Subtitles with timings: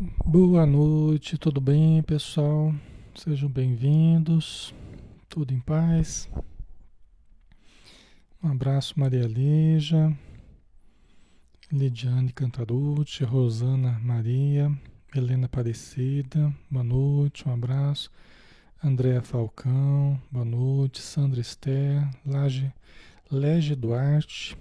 [0.00, 2.72] Boa noite, tudo bem, pessoal?
[3.16, 4.72] Sejam bem-vindos,
[5.28, 6.30] tudo em paz.
[8.40, 10.16] Um abraço, Maria Lígia,
[11.72, 14.70] Lidiane Cantarucci, Rosana Maria,
[15.12, 18.08] Helena Aparecida, boa noite, um abraço.
[18.80, 21.02] Andréa Falcão, boa noite.
[21.02, 22.72] Sandra Esther, Lage,
[23.32, 24.56] Lege Duarte,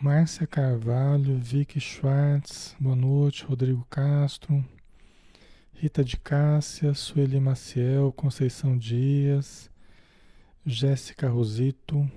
[0.00, 4.64] Márcia Carvalho, Vicky Schwartz, boa noite, Rodrigo Castro,
[5.74, 9.70] Rita de Cássia, Sueli Maciel, Conceição Dias,
[10.64, 12.10] Jéssica Rosito,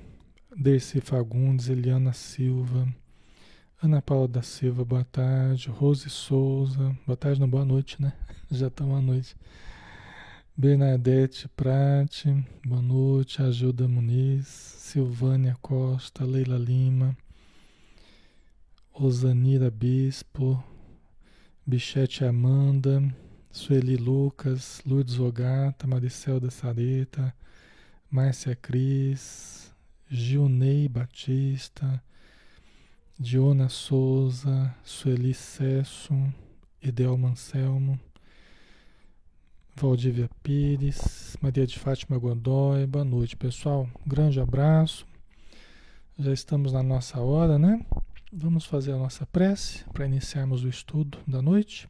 [0.55, 2.87] Dercy Fagundes, Eliana Silva,
[3.83, 8.13] Ana Paula da Silva, boa tarde, Rose Souza, boa tarde, não, boa noite, né?
[8.49, 9.35] Já estamos à noite.
[10.55, 12.33] Bernadette Prate,
[12.65, 17.13] boa noite, Ajuda Muniz, Silvânia Costa, Leila Lima,
[18.93, 20.61] Osanira Bispo,
[21.65, 23.01] Bichete Amanda,
[23.49, 27.33] Sueli Lucas, Lourdes Ogata, Maricelda Sareta,
[28.11, 29.73] Márcia Cris,
[30.09, 32.03] Gilney Batista,
[33.17, 36.13] Diona Souza, Sueli Cesso,
[36.83, 37.97] Edel Manselmo,
[39.73, 45.07] Valdívia Pires, Maria de Fátima Godoy, boa noite pessoal, um grande abraço,
[46.19, 47.83] já estamos na nossa hora, né?
[48.33, 51.89] Vamos fazer a nossa prece para iniciarmos o estudo da noite.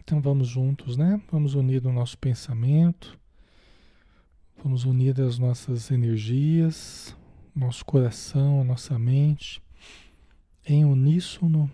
[0.00, 1.22] Então vamos juntos, né?
[1.30, 3.16] Vamos unir o nosso pensamento,
[4.60, 7.16] vamos unir as nossas energias,
[7.54, 9.62] nosso coração, nossa mente,
[10.66, 11.70] em uníssono,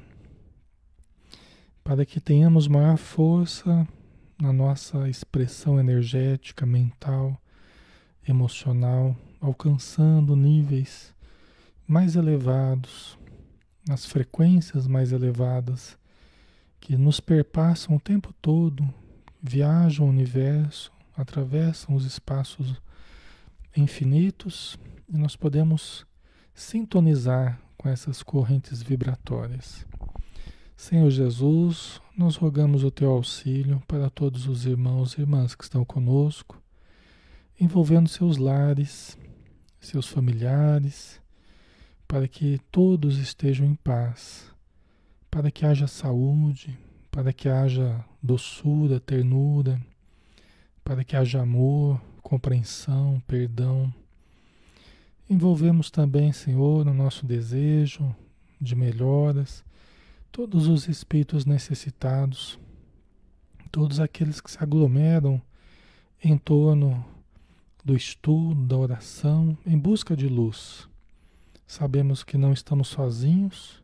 [1.82, 3.88] para que tenhamos maior força
[4.38, 7.41] na nossa expressão energética, mental,
[8.28, 11.13] emocional, alcançando níveis
[11.87, 13.19] mais elevados,
[13.87, 15.99] nas frequências mais elevadas,
[16.81, 18.89] que nos perpassam o tempo todo,
[19.43, 22.81] viajam o universo, atravessam os espaços
[23.77, 24.78] infinitos
[25.09, 26.06] e nós podemos
[26.55, 29.87] sintonizar com essas correntes vibratórias.
[30.77, 35.84] Senhor Jesus, nós rogamos o teu auxílio para todos os irmãos e irmãs que estão
[35.84, 36.61] conosco,
[37.61, 39.16] envolvendo seus lares,
[39.81, 41.21] seus familiares,
[42.06, 44.50] para que todos estejam em paz,
[45.31, 46.78] para que haja saúde,
[47.10, 49.81] para que haja doçura, ternura,
[50.84, 53.92] para que haja amor, compreensão, perdão.
[55.28, 58.15] Envolvemos também, Senhor, no nosso desejo
[58.60, 59.65] de melhoras,
[60.31, 62.59] todos os espíritos necessitados,
[63.71, 65.41] todos aqueles que se aglomeram
[66.22, 67.04] em torno
[67.84, 70.88] do estudo, da oração, em busca de luz
[71.66, 73.82] Sabemos que não estamos sozinhos,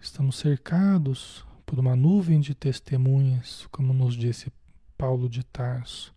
[0.00, 4.52] estamos cercados por uma nuvem de testemunhas, como nos disse
[4.96, 6.14] Paulo de Tarso,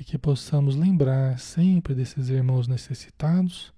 [0.00, 3.72] e que possamos lembrar sempre desses irmãos necessitados,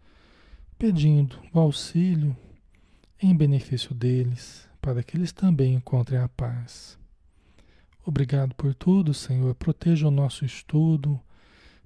[0.79, 2.37] pedindo o auxílio
[3.21, 6.99] em benefício deles, para que eles também encontrem a paz.
[8.05, 9.55] Obrigado por tudo, Senhor.
[9.55, 11.21] Proteja o nosso estudo,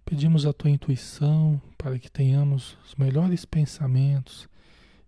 [0.04, 4.46] Pedimos a tua intuição para que tenhamos os melhores pensamentos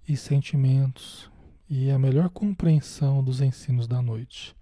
[0.08, 1.30] e sentimentos
[1.68, 4.56] e a melhor compreensão dos ensinos da noite.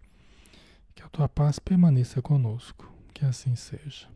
[0.92, 2.92] Que a tua paz permaneça conosco.
[3.12, 4.08] Que assim seja.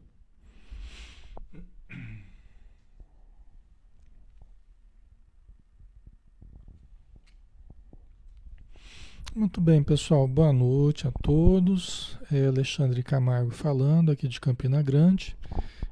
[9.36, 10.26] Muito bem, pessoal.
[10.26, 12.18] Boa noite a todos.
[12.32, 15.36] É Alexandre Camargo falando aqui de Campina Grande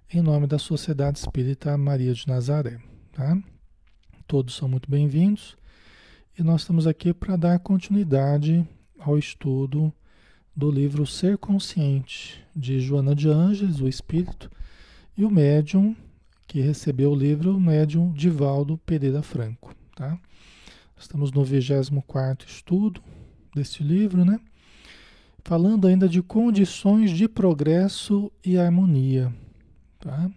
[0.09, 2.79] em nome da Sociedade Espírita Maria de Nazaré.
[3.13, 3.37] Tá?
[4.27, 5.57] Todos são muito bem-vindos
[6.39, 8.67] e nós estamos aqui para dar continuidade
[8.99, 9.93] ao estudo
[10.55, 14.51] do livro Ser Consciente, de Joana de Ângeles, o Espírito,
[15.17, 15.95] e o médium
[16.47, 19.75] que recebeu o livro, o médium Divaldo Pereira Franco.
[19.95, 20.19] Tá?
[20.97, 23.03] Estamos no 24 estudo
[23.55, 24.39] deste livro, né?
[25.43, 29.33] Falando ainda de condições de progresso e harmonia.
[30.07, 30.31] Tá?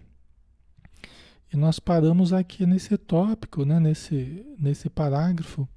[1.53, 5.69] E nós paramos aqui nesse tópico, né, nesse, nesse parágrafo,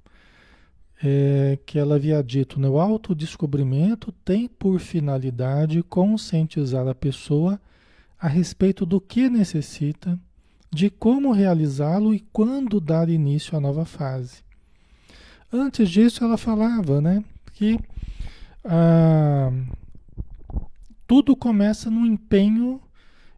[1.03, 7.61] é, que ela havia dito, né, o autodescobrimento tem por finalidade conscientizar a pessoa
[8.19, 10.19] a respeito do que necessita,
[10.71, 14.41] de como realizá-lo e quando dar início à nova fase.
[15.51, 17.23] Antes disso, ela falava né,
[17.53, 17.79] que
[18.65, 19.51] ah,
[21.05, 22.81] tudo começa no empenho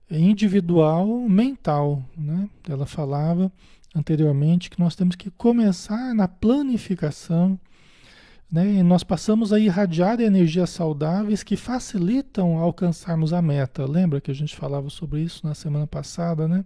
[0.10, 2.04] individual mental.
[2.18, 2.50] Né?
[2.70, 3.52] Ela falava
[3.96, 7.60] anteriormente que nós temos que começar na planificação
[8.52, 8.76] né?
[8.76, 13.86] E nós passamos a irradiar energias saudáveis que facilitam alcançarmos a meta.
[13.86, 16.64] Lembra que a gente falava sobre isso na semana passada, né?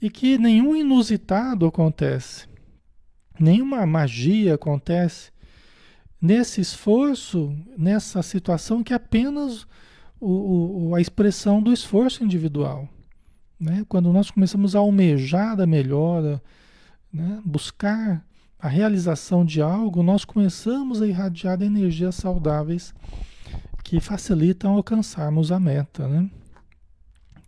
[0.00, 2.48] E que nenhum inusitado acontece,
[3.38, 5.30] nenhuma magia acontece
[6.20, 9.66] nesse esforço, nessa situação que apenas
[10.24, 12.88] o, o, a expressão do esforço individual.
[13.58, 13.84] Né?
[13.88, 16.40] Quando nós começamos a almejar a melhora,
[17.12, 17.40] né?
[17.44, 18.24] buscar
[18.58, 22.94] a realização de algo, nós começamos a irradiar energias saudáveis
[23.82, 26.06] que facilitam alcançarmos a meta.
[26.06, 26.30] Né?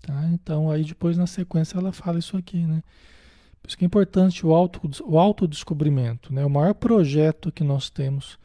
[0.03, 0.29] Tá?
[0.33, 2.59] Então, aí depois na sequência ela fala isso aqui.
[2.59, 2.83] Né?
[3.63, 6.35] Por isso que é importante o, auto, o autodescobrimento.
[6.35, 6.45] Né?
[6.45, 8.37] O maior projeto que nós temos,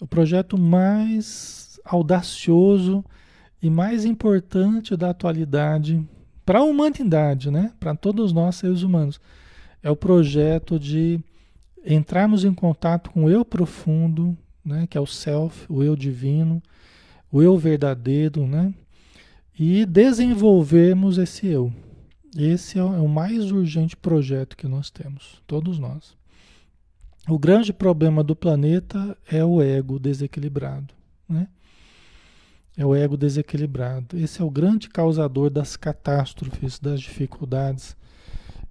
[0.00, 3.04] o projeto mais audacioso
[3.62, 6.02] e mais importante da atualidade
[6.44, 7.72] para a humanidade, né?
[7.78, 9.20] para todos nós seres humanos,
[9.82, 11.20] é o projeto de
[11.84, 14.86] entrarmos em contato com o eu profundo, né?
[14.88, 16.62] que é o self, o eu divino,
[17.30, 18.74] o eu verdadeiro, né?
[19.58, 21.72] e desenvolvermos esse eu.
[22.36, 26.16] Esse é o mais urgente projeto que nós temos, todos nós.
[27.28, 30.94] O grande problema do planeta é o ego desequilibrado,
[31.28, 31.48] né?
[32.76, 34.16] É o ego desequilibrado.
[34.16, 37.96] Esse é o grande causador das catástrofes, das dificuldades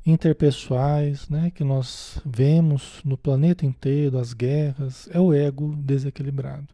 [0.06, 6.68] interpessoais, né, que nós vemos no planeta inteiro, as guerras, é o ego desequilibrado.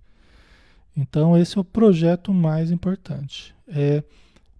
[0.96, 4.04] Então esse é o projeto mais importante, é,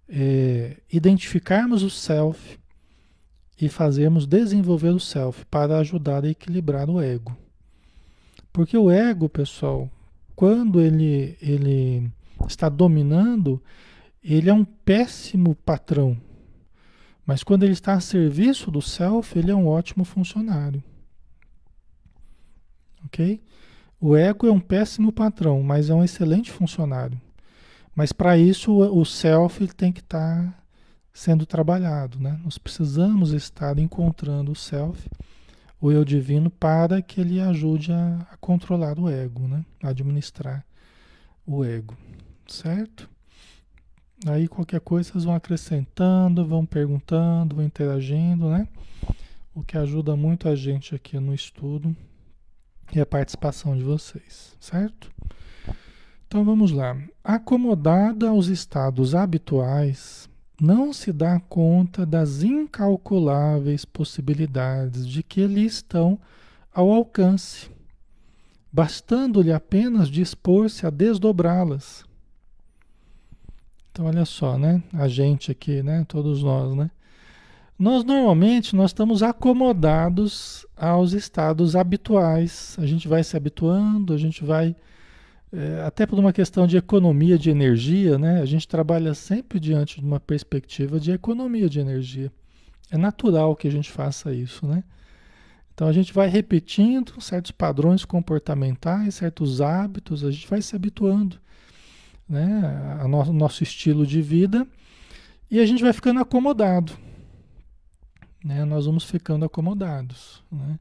[0.08, 2.58] é identificarmos o self
[3.58, 7.36] e fazermos desenvolver o self para ajudar a equilibrar o ego.
[8.52, 9.90] Porque o ego, pessoal,
[10.34, 12.10] quando ele ele
[12.52, 13.62] está dominando,
[14.22, 16.16] ele é um péssimo patrão.
[17.24, 20.82] Mas quando ele está a serviço do self, ele é um ótimo funcionário.
[23.04, 23.40] Ok?
[24.00, 27.20] O ego é um péssimo patrão, mas é um excelente funcionário.
[27.94, 30.54] Mas para isso o self tem que estar tá
[31.12, 32.38] sendo trabalhado, né?
[32.44, 35.08] Nós precisamos estar encontrando o self,
[35.80, 39.64] o eu divino, para que ele ajude a, a controlar o ego, né?
[39.82, 40.64] A administrar
[41.46, 41.96] o ego
[42.54, 43.08] certo?
[44.24, 48.66] Aí qualquer coisa vocês vão acrescentando, vão perguntando, vão interagindo, né?
[49.54, 51.94] O que ajuda muito a gente aqui no estudo
[52.94, 55.10] e a participação de vocês, certo?
[56.26, 56.96] Então vamos lá.
[57.22, 60.28] Acomodada aos estados habituais,
[60.60, 66.18] não se dá conta das incalculáveis possibilidades de que lhe estão
[66.72, 67.70] ao alcance,
[68.72, 72.05] bastando-lhe apenas dispor-se a desdobrá-las
[73.96, 74.82] então olha só, né?
[74.92, 76.04] A gente aqui, né?
[76.06, 76.90] Todos nós, né?
[77.78, 82.76] Nós normalmente nós estamos acomodados aos estados habituais.
[82.78, 84.76] A gente vai se habituando, a gente vai
[85.50, 88.42] é, até por uma questão de economia de energia, né?
[88.42, 92.30] A gente trabalha sempre diante de uma perspectiva de economia de energia.
[92.90, 94.84] É natural que a gente faça isso, né?
[95.72, 101.40] Então a gente vai repetindo certos padrões comportamentais, certos hábitos, a gente vai se habituando
[102.28, 104.66] né, a no, nosso estilo de vida
[105.50, 106.92] e a gente vai ficando acomodado.
[108.44, 110.42] Né, nós vamos ficando acomodados.
[110.50, 110.78] Né?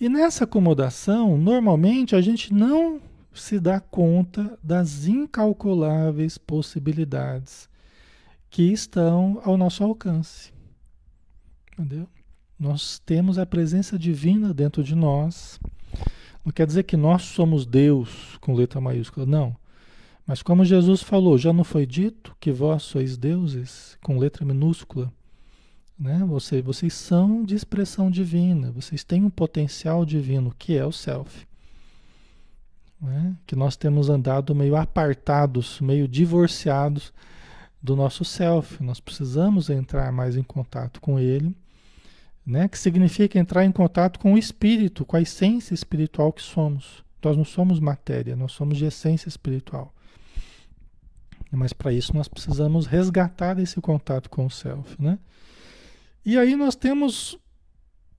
[0.00, 3.00] E nessa acomodação, normalmente a gente não
[3.32, 7.68] se dá conta das incalculáveis possibilidades
[8.50, 10.52] que estão ao nosso alcance.
[11.72, 12.08] Entendeu?
[12.58, 15.60] Nós temos a presença divina dentro de nós.
[16.44, 19.56] Não quer dizer que nós somos Deus com letra maiúscula, não.
[20.28, 25.10] Mas como Jesus falou, já não foi dito que vós sois deuses, com letra minúscula?
[25.98, 26.22] Né?
[26.28, 31.46] Você, vocês são de expressão divina, vocês têm um potencial divino, que é o self.
[33.00, 33.34] Né?
[33.46, 37.10] Que nós temos andado meio apartados, meio divorciados
[37.82, 38.82] do nosso self.
[38.82, 41.56] Nós precisamos entrar mais em contato com ele,
[42.44, 42.68] né?
[42.68, 47.02] que significa entrar em contato com o espírito, com a essência espiritual que somos.
[47.24, 49.94] Nós não somos matéria, nós somos de essência espiritual.
[51.50, 55.18] Mas para isso nós precisamos resgatar esse contato com o self, né?
[56.24, 57.38] E aí nós temos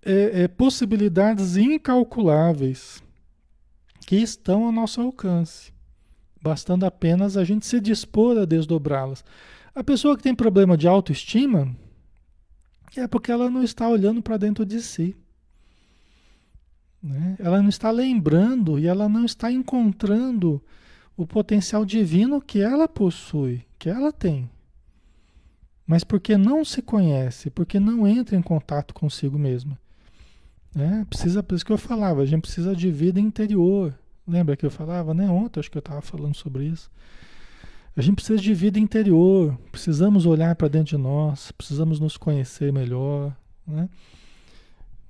[0.01, 3.03] é, é, possibilidades incalculáveis
[4.07, 5.71] que estão ao nosso alcance,
[6.41, 9.24] bastando apenas a gente se dispor a desdobrá-las.
[9.75, 11.75] A pessoa que tem problema de autoestima
[12.95, 15.15] é porque ela não está olhando para dentro de si.
[17.01, 17.36] Né?
[17.39, 20.62] Ela não está lembrando e ela não está encontrando
[21.19, 24.49] o potencial divino que ela possui, que ela tem.
[25.85, 29.77] Mas porque não se conhece, porque não entra em contato consigo mesma.
[30.73, 33.93] É, precisa, por isso que eu falava, a gente precisa de vida interior.
[34.25, 35.29] Lembra que eu falava, né?
[35.29, 36.89] Ontem acho que eu estava falando sobre isso.
[37.97, 42.71] A gente precisa de vida interior, precisamos olhar para dentro de nós, precisamos nos conhecer
[42.71, 43.35] melhor,
[43.67, 43.89] né?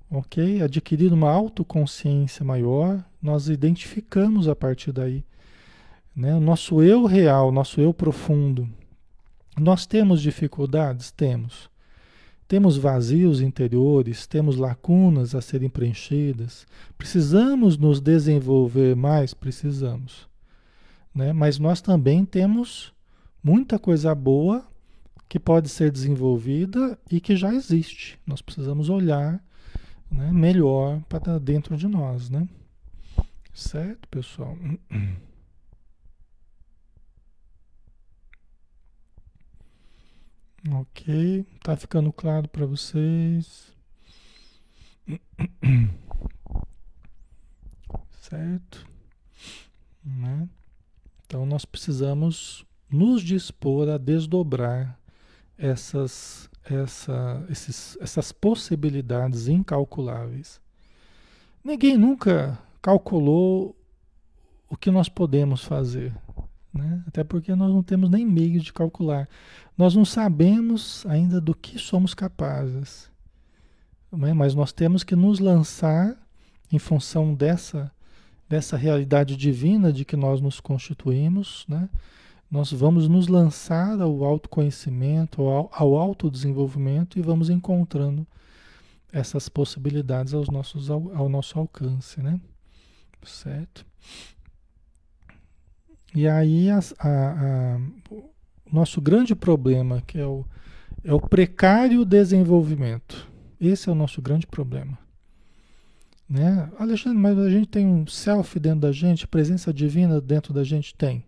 [0.10, 0.60] Ok?
[0.64, 5.24] Adquirindo uma autoconsciência maior, nós identificamos a partir daí
[6.16, 6.34] né?
[6.36, 8.70] o nosso eu real, nosso eu profundo.
[9.58, 11.12] Nós temos dificuldades?
[11.12, 11.70] Temos.
[12.48, 16.66] Temos vazios interiores, temos lacunas a serem preenchidas.
[16.98, 19.34] Precisamos nos desenvolver mais?
[19.34, 20.28] Precisamos.
[21.14, 21.32] Né?
[21.32, 22.92] Mas nós também temos
[23.44, 24.66] muita coisa boa
[25.28, 28.20] que pode ser desenvolvida e que já existe.
[28.26, 29.40] Nós precisamos olhar
[30.10, 32.48] né, melhor para dentro de nós, né?
[33.54, 34.58] Certo, pessoal?
[40.68, 43.74] Ok, tá ficando claro para vocês?
[48.20, 48.86] Certo?
[50.04, 50.50] Né?
[51.26, 55.00] Então nós precisamos nos dispor a desdobrar
[55.58, 60.60] essas, essa, esses, essas possibilidades incalculáveis.
[61.64, 63.76] Ninguém nunca calculou
[64.70, 66.14] o que nós podemos fazer,
[66.74, 67.04] né?
[67.08, 69.28] até porque nós não temos nem meio de calcular.
[69.78, 73.10] Nós não sabemos ainda do que somos capazes,
[74.12, 74.34] né?
[74.34, 76.16] mas nós temos que nos lançar
[76.72, 77.92] em função dessa,
[78.48, 81.90] dessa realidade divina de que nós nos constituímos, né?
[82.50, 88.26] nós vamos nos lançar ao autoconhecimento, ao, ao autodesenvolvimento e vamos encontrando
[89.12, 92.40] essas possibilidades aos nossos, ao, ao nosso alcance, né?
[93.24, 93.86] Certo?
[96.16, 97.80] E aí a, a, a,
[98.12, 98.30] o
[98.72, 100.46] nosso grande problema, que é o,
[101.04, 103.28] é o precário desenvolvimento.
[103.60, 104.98] Esse é o nosso grande problema.
[106.30, 106.70] Né?
[106.78, 110.94] Alexandre, mas a gente tem um self dentro da gente, presença divina dentro da gente?
[110.94, 111.26] Tem.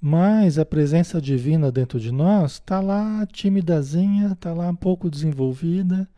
[0.00, 6.08] Mas a presença divina dentro de nós está lá timidazinha, está lá um pouco desenvolvida.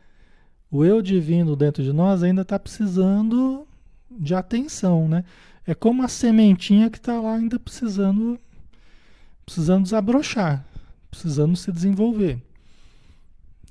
[0.70, 3.66] O eu divino dentro de nós ainda está precisando
[4.10, 5.24] de atenção, né?
[5.66, 8.38] É como a sementinha que está lá ainda precisando,
[9.46, 10.66] precisando desabrochar,
[11.10, 12.42] precisando se desenvolver.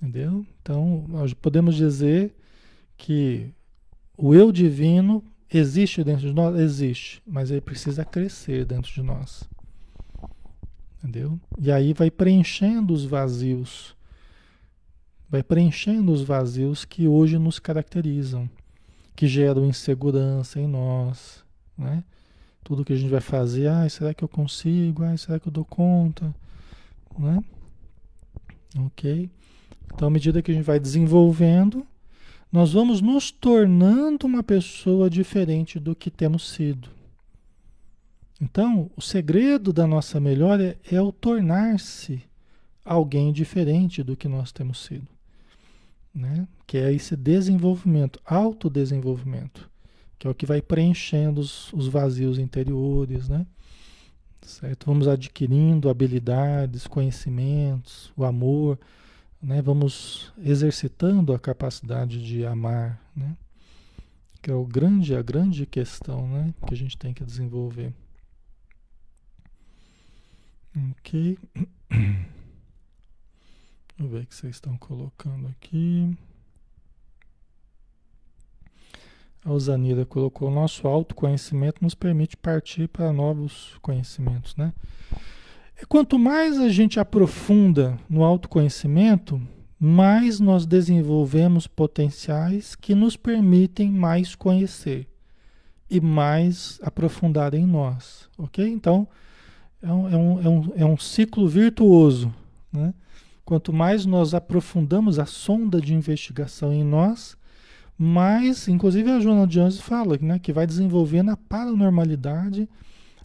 [0.01, 0.45] Entendeu?
[0.61, 2.35] Então, nós podemos dizer
[2.97, 3.51] que
[4.17, 6.59] o eu divino existe dentro de nós?
[6.59, 9.47] Existe, mas ele precisa crescer dentro de nós.
[10.97, 11.39] Entendeu?
[11.59, 13.95] E aí vai preenchendo os vazios.
[15.29, 18.49] Vai preenchendo os vazios que hoje nos caracterizam,
[19.15, 21.43] que geram insegurança em nós,
[21.77, 22.03] né?
[22.63, 25.03] Tudo que a gente vai fazer, ah, será que eu consigo?
[25.03, 26.33] Ah, será que eu dou conta?
[27.17, 27.43] Né?
[28.77, 29.29] Ok?
[29.93, 31.85] Então, à medida que a gente vai desenvolvendo,
[32.51, 36.89] nós vamos nos tornando uma pessoa diferente do que temos sido.
[38.41, 42.21] Então, o segredo da nossa melhora é, o tornar-se
[42.83, 45.07] alguém diferente do que nós temos sido.
[46.13, 46.47] Né?
[46.65, 49.72] Que é esse desenvolvimento, autodesenvolvimento
[50.23, 53.45] que é o que vai preenchendo os, os vazios interiores, né?
[54.41, 54.85] Certo?
[54.85, 58.79] Vamos adquirindo habilidades, conhecimentos, o amor,
[59.41, 59.61] né?
[59.61, 63.35] Vamos exercitando a capacidade de amar, né?
[64.41, 66.53] Que é o grande, a grande questão, né?
[66.67, 67.93] Que a gente tem que desenvolver.
[70.91, 71.37] Ok.
[73.99, 76.17] Vou ver o que vocês estão colocando aqui.
[79.45, 84.73] A Usanira colocou: nosso autoconhecimento nos permite partir para novos conhecimentos, né?
[85.81, 89.41] E quanto mais a gente aprofunda no autoconhecimento,
[89.77, 95.09] mais nós desenvolvemos potenciais que nos permitem mais conhecer
[95.89, 98.65] e mais aprofundar em nós, ok?
[98.65, 99.05] Então,
[99.81, 102.33] é um, é um, é um, é um ciclo virtuoso,
[102.71, 102.93] né?
[103.43, 107.35] Quanto mais nós aprofundamos a sonda de investigação em nós,
[107.97, 112.67] mas, inclusive, a Joana Anjos fala né, que vai desenvolvendo a paranormalidade,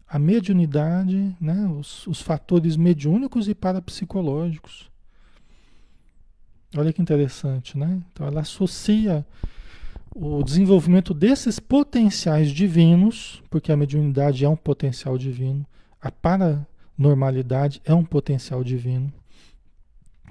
[0.06, 4.90] a mediunidade, né, os, os fatores mediúnicos e parapsicológicos.
[6.76, 8.00] Olha que interessante, né?
[8.12, 9.24] Então, ela associa
[10.14, 15.64] o desenvolvimento desses potenciais divinos, porque a mediunidade é um potencial divino,
[16.00, 19.12] a paranormalidade é um potencial divino,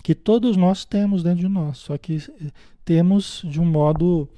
[0.08, 2.18] que todos nós temos dentro de nós, só que
[2.86, 4.30] temos de um modo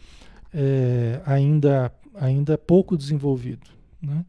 [0.51, 3.69] é, ainda, ainda pouco desenvolvido.
[4.01, 4.25] Né?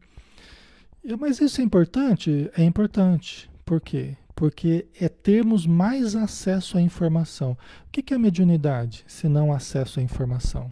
[1.19, 2.47] Mas isso é importante?
[2.55, 3.49] É importante.
[3.65, 4.15] Por quê?
[4.35, 7.57] Porque é termos mais acesso à informação.
[7.87, 10.71] O que é mediunidade, se não acesso à informação?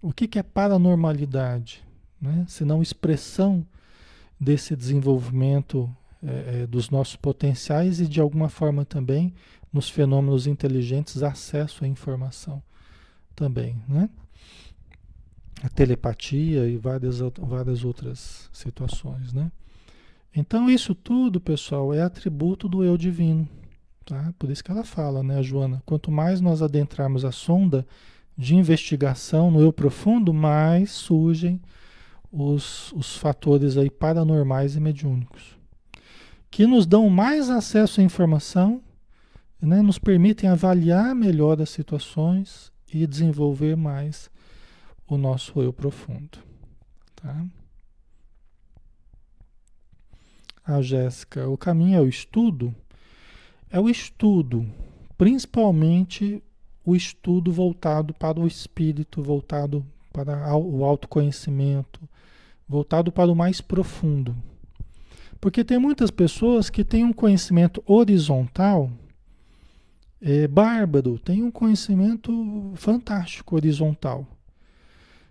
[0.00, 1.84] O que é paranormalidade?
[2.18, 2.46] né?
[2.48, 3.66] senão expressão
[4.40, 9.34] desse desenvolvimento é, é, dos nossos potenciais e de alguma forma também
[9.72, 12.62] nos fenômenos inteligentes acesso à informação
[13.34, 14.08] também, né?
[15.62, 19.50] A telepatia e várias, várias outras situações, né?
[20.34, 23.48] Então isso tudo, pessoal, é atributo do eu divino,
[24.04, 24.32] tá?
[24.38, 25.82] Por isso que ela fala, né, Joana?
[25.86, 27.86] Quanto mais nós adentrarmos a sonda
[28.36, 31.60] de investigação no eu profundo, mais surgem
[32.30, 35.55] os, os fatores aí paranormais e mediúnicos,
[36.50, 38.82] que nos dão mais acesso à informação,
[39.60, 44.30] né, nos permitem avaliar melhor as situações e desenvolver mais
[45.08, 46.38] o nosso eu profundo.
[47.14, 47.44] Tá?
[50.64, 52.74] A Jéssica, o caminho é o estudo?
[53.70, 54.66] É o estudo,
[55.16, 56.42] principalmente
[56.84, 62.00] o estudo voltado para o espírito, voltado para o autoconhecimento,
[62.68, 64.36] voltado para o mais profundo.
[65.40, 68.90] Porque tem muitas pessoas que têm um conhecimento horizontal
[70.20, 74.26] é, bárbaro, têm um conhecimento fantástico horizontal.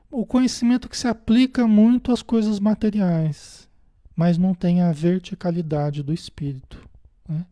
[0.10, 3.68] O conhecimento que se aplica muito às coisas materiais,
[4.16, 6.88] mas não tem a verticalidade do espírito.
[7.28, 7.46] Né?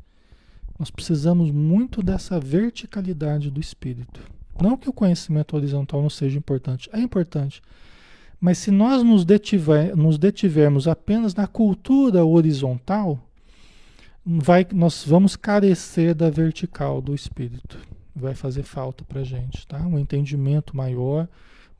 [0.80, 4.22] Nós precisamos muito dessa verticalidade do espírito.
[4.62, 7.62] Não que o conhecimento horizontal não seja importante, é importante.
[8.44, 13.18] Mas se nós nos, detiver, nos detivermos apenas na cultura horizontal,
[14.26, 17.80] vai, nós vamos carecer da vertical do espírito.
[18.14, 19.80] Vai fazer falta para gente, tá?
[19.88, 21.26] Um entendimento maior,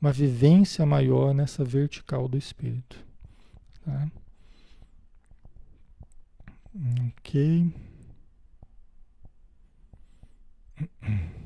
[0.00, 2.98] uma vivência maior nessa vertical do espírito.
[3.84, 4.08] Tá?
[7.18, 7.70] Ok.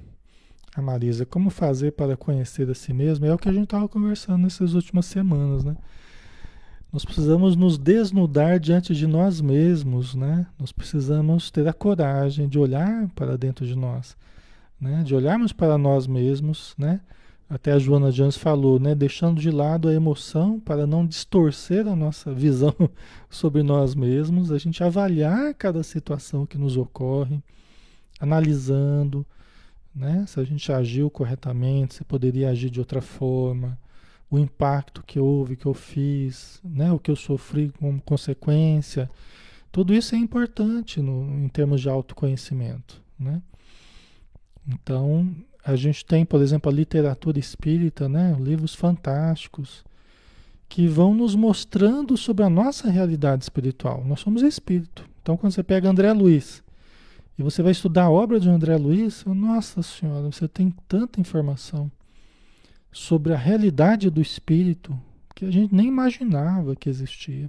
[0.78, 3.26] A Marisa, como fazer para conhecer a si mesmo?
[3.26, 5.76] É o que a gente estava conversando nessas últimas semanas, né?
[6.92, 10.46] Nós precisamos nos desnudar diante de nós mesmos, né?
[10.56, 14.16] Nós precisamos ter a coragem de olhar para dentro de nós,
[14.80, 15.02] né?
[15.02, 17.00] De olharmos para nós mesmos, né?
[17.50, 18.94] Até a Joana Jones falou, né?
[18.94, 22.76] Deixando de lado a emoção para não distorcer a nossa visão
[23.28, 27.42] sobre nós mesmos, a gente avaliar cada situação que nos ocorre,
[28.20, 29.26] analisando,
[29.98, 30.24] né?
[30.26, 33.78] Se a gente agiu corretamente, se poderia agir de outra forma,
[34.30, 36.92] o impacto que houve, que eu fiz, né?
[36.92, 39.10] O que eu sofri como consequência,
[39.72, 43.42] tudo isso é importante no, em termos de autoconhecimento, né?
[44.66, 45.34] Então,
[45.64, 48.36] a gente tem, por exemplo, a literatura espírita, né?
[48.38, 49.84] Livros fantásticos
[50.68, 54.04] que vão nos mostrando sobre a nossa realidade espiritual.
[54.04, 55.08] Nós somos espírito.
[55.22, 56.62] Então, quando você pega André Luiz,
[57.38, 61.90] e você vai estudar a obra de André Luiz, nossa senhora, você tem tanta informação
[62.90, 64.98] sobre a realidade do espírito
[65.34, 67.48] que a gente nem imaginava que existia.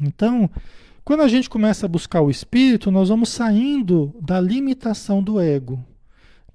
[0.00, 0.50] Então,
[1.04, 5.84] quando a gente começa a buscar o espírito, nós vamos saindo da limitação do ego,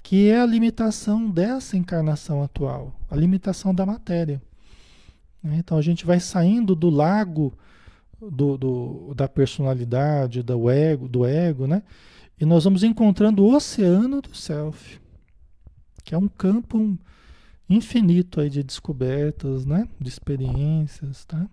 [0.02, 4.42] que é a limitação dessa encarnação atual, a limitação da matéria.
[5.44, 7.54] Então a gente vai saindo do lago
[8.30, 11.82] do, do, da personalidade, do ego, do ego, né?
[12.40, 15.00] E nós vamos encontrando o oceano do self,
[16.04, 16.98] que é um campo
[17.70, 19.88] infinito aí de descobertas, né?
[20.00, 21.48] De experiências, tá?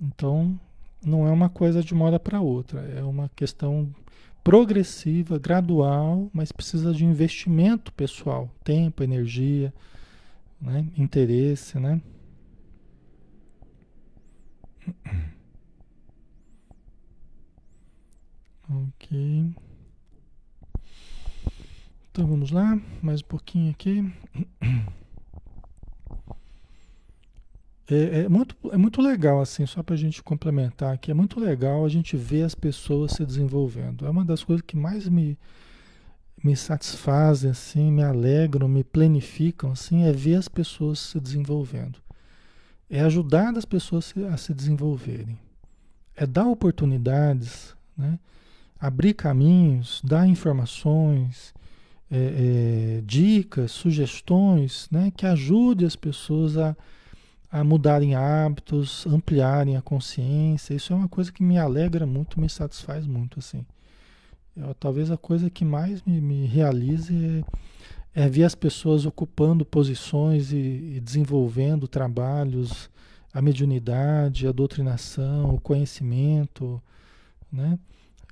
[0.00, 0.58] Então,
[1.04, 3.94] não é uma coisa de uma hora para outra, é uma questão
[4.42, 9.72] progressiva, gradual, mas precisa de investimento pessoal, tempo, energia,
[10.60, 10.86] né?
[10.96, 12.00] interesse, né?
[18.68, 19.54] Ok.
[22.14, 24.08] Então vamos lá, mais um pouquinho aqui.
[27.90, 31.38] É, é, muito, é muito legal, assim, só para a gente complementar aqui, é muito
[31.40, 34.06] legal a gente ver as pessoas se desenvolvendo.
[34.06, 35.36] É uma das coisas que mais me,
[36.42, 41.98] me satisfazem, assim, me alegram, me planificam, assim, é ver as pessoas se desenvolvendo.
[42.88, 45.36] É ajudar as pessoas a se desenvolverem.
[46.14, 48.20] É dar oportunidades, né?
[48.80, 51.52] abrir caminhos, dar informações,
[52.10, 56.76] é, é, dicas, sugestões, né, que ajude as pessoas a,
[57.50, 60.74] a mudarem hábitos, ampliarem a consciência.
[60.74, 63.64] Isso é uma coisa que me alegra muito, me satisfaz muito, assim.
[64.56, 67.44] Eu, talvez a coisa que mais me, me realize
[68.14, 70.56] é, é, ver as pessoas ocupando posições e,
[70.96, 72.88] e desenvolvendo trabalhos,
[73.32, 76.80] a mediunidade, a doutrinação, o conhecimento,
[77.50, 77.78] né?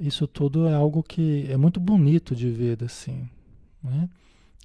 [0.00, 3.28] Isso tudo é algo que é muito bonito de ver assim.
[3.82, 4.08] Né?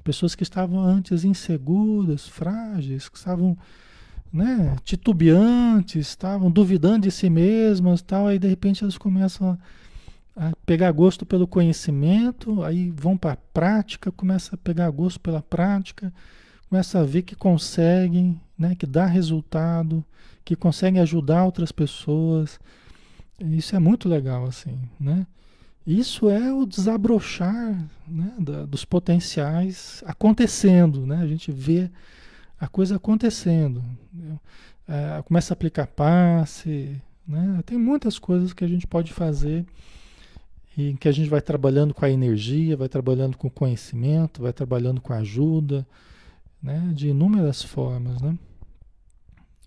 [0.04, 3.58] Pessoas que estavam antes inseguras, frágeis, que estavam
[4.32, 9.58] né, titubeantes, estavam duvidando de si mesmas, tal, aí de repente elas começam
[10.36, 15.20] a, a pegar gosto pelo conhecimento, aí vão para a prática, começam a pegar gosto
[15.20, 16.14] pela prática,
[16.70, 20.04] começam a ver que conseguem, né, que dá resultado,
[20.44, 22.60] que conseguem ajudar outras pessoas.
[23.40, 25.26] Isso é muito legal assim, né?
[25.88, 31.22] Isso é o desabrochar né, da, dos potenciais acontecendo, né?
[31.22, 31.90] A gente vê
[32.60, 33.82] a coisa acontecendo.
[34.86, 37.64] É, começa a aplicar passe, né?
[37.66, 39.66] Tem muitas coisas que a gente pode fazer
[40.78, 44.52] e que a gente vai trabalhando com a energia, vai trabalhando com o conhecimento, vai
[44.52, 45.88] trabalhando com a ajuda,
[46.62, 46.92] né?
[46.94, 48.38] De inúmeras formas, né?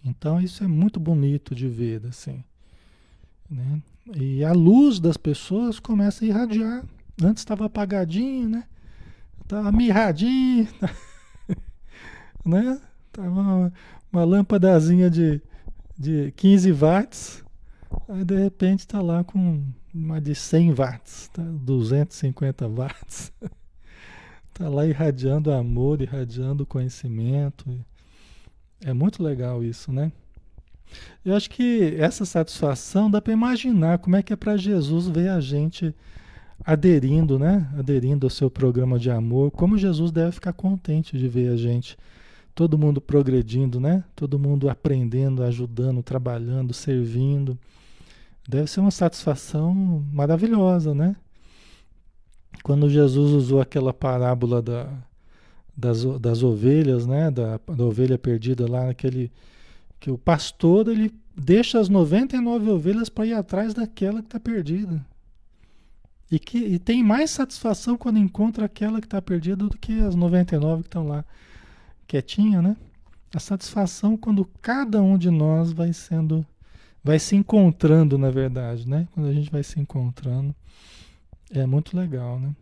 [0.04, 2.44] Então isso é muito bonito de ver, assim,
[3.50, 3.80] né?
[4.14, 6.84] E a luz das pessoas começa a irradiar.
[7.22, 8.64] Antes estava apagadinho, né?
[9.42, 10.68] Estava mirradinho.
[12.44, 12.80] né?
[13.12, 13.72] Tava uma,
[14.12, 15.40] uma lâmpadazinha de,
[15.98, 17.44] de 15 watts,
[18.08, 21.42] aí de repente está lá com uma de 100 watts, tá?
[21.42, 23.32] 250 watts.
[24.48, 27.84] Está lá irradiando amor, irradiando conhecimento.
[28.80, 30.10] É muito legal isso, né?
[31.24, 35.28] Eu acho que essa satisfação dá para imaginar como é que é para Jesus ver
[35.28, 35.94] a gente
[36.64, 37.68] aderindo, né?
[37.78, 41.96] Aderindo ao seu programa de amor, como Jesus deve ficar contente de ver a gente
[42.54, 44.04] todo mundo progredindo, né?
[44.14, 47.58] Todo mundo aprendendo, ajudando, trabalhando, servindo.
[48.48, 49.74] Deve ser uma satisfação
[50.12, 51.16] maravilhosa, né?
[52.62, 54.90] Quando Jesus usou aquela parábola da,
[55.76, 57.30] das, das ovelhas, né?
[57.30, 59.30] Da, da ovelha perdida lá, naquele
[60.00, 65.04] que o pastor ele deixa as 99 ovelhas para ir atrás daquela que está perdida.
[66.30, 70.14] E, que, e tem mais satisfação quando encontra aquela que está perdida do que as
[70.14, 71.24] 99 que estão lá
[72.06, 72.76] quietinha, né?
[73.34, 76.46] A satisfação quando cada um de nós vai sendo,
[77.02, 79.06] vai se encontrando, na verdade, né?
[79.12, 80.54] Quando a gente vai se encontrando,
[81.50, 82.54] é muito legal, né?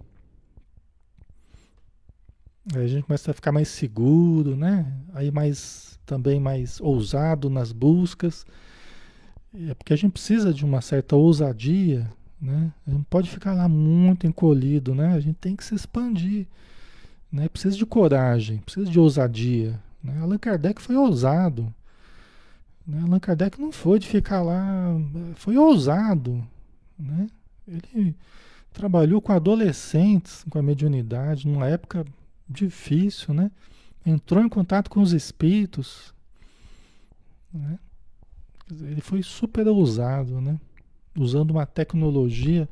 [2.75, 4.87] Aí a gente começa a ficar mais seguro, né?
[5.15, 8.47] Aí mais também mais ousado nas buscas.
[9.55, 12.73] É porque a gente precisa de uma certa ousadia, né?
[12.87, 15.15] A gente pode ficar lá muito encolhido, né?
[15.15, 16.47] A gente tem que se expandir.
[17.31, 17.49] Né?
[17.49, 19.79] Precisa de coragem, precisa de ousadia.
[20.03, 20.19] Né?
[20.21, 21.73] Allan Kardec foi ousado.
[22.87, 23.01] Né?
[23.03, 24.95] Allan Kardec não foi de ficar lá,
[25.35, 26.43] foi ousado.
[26.99, 27.29] Né?
[27.67, 28.15] Ele
[28.73, 32.05] trabalhou com adolescentes, com a mediunidade, numa época
[32.49, 33.51] difícil, né?
[34.05, 36.15] Entrou em contato com os espíritos,
[37.53, 37.79] né?
[38.71, 40.59] Ele foi super ousado, né?
[41.17, 42.69] Usando uma tecnologia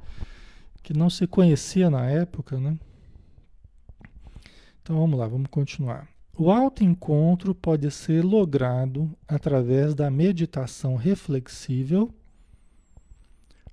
[0.82, 2.78] que não se conhecia na época, né?
[4.82, 6.08] Então vamos lá, vamos continuar.
[6.38, 12.14] O autoencontro pode ser logrado através da meditação reflexível,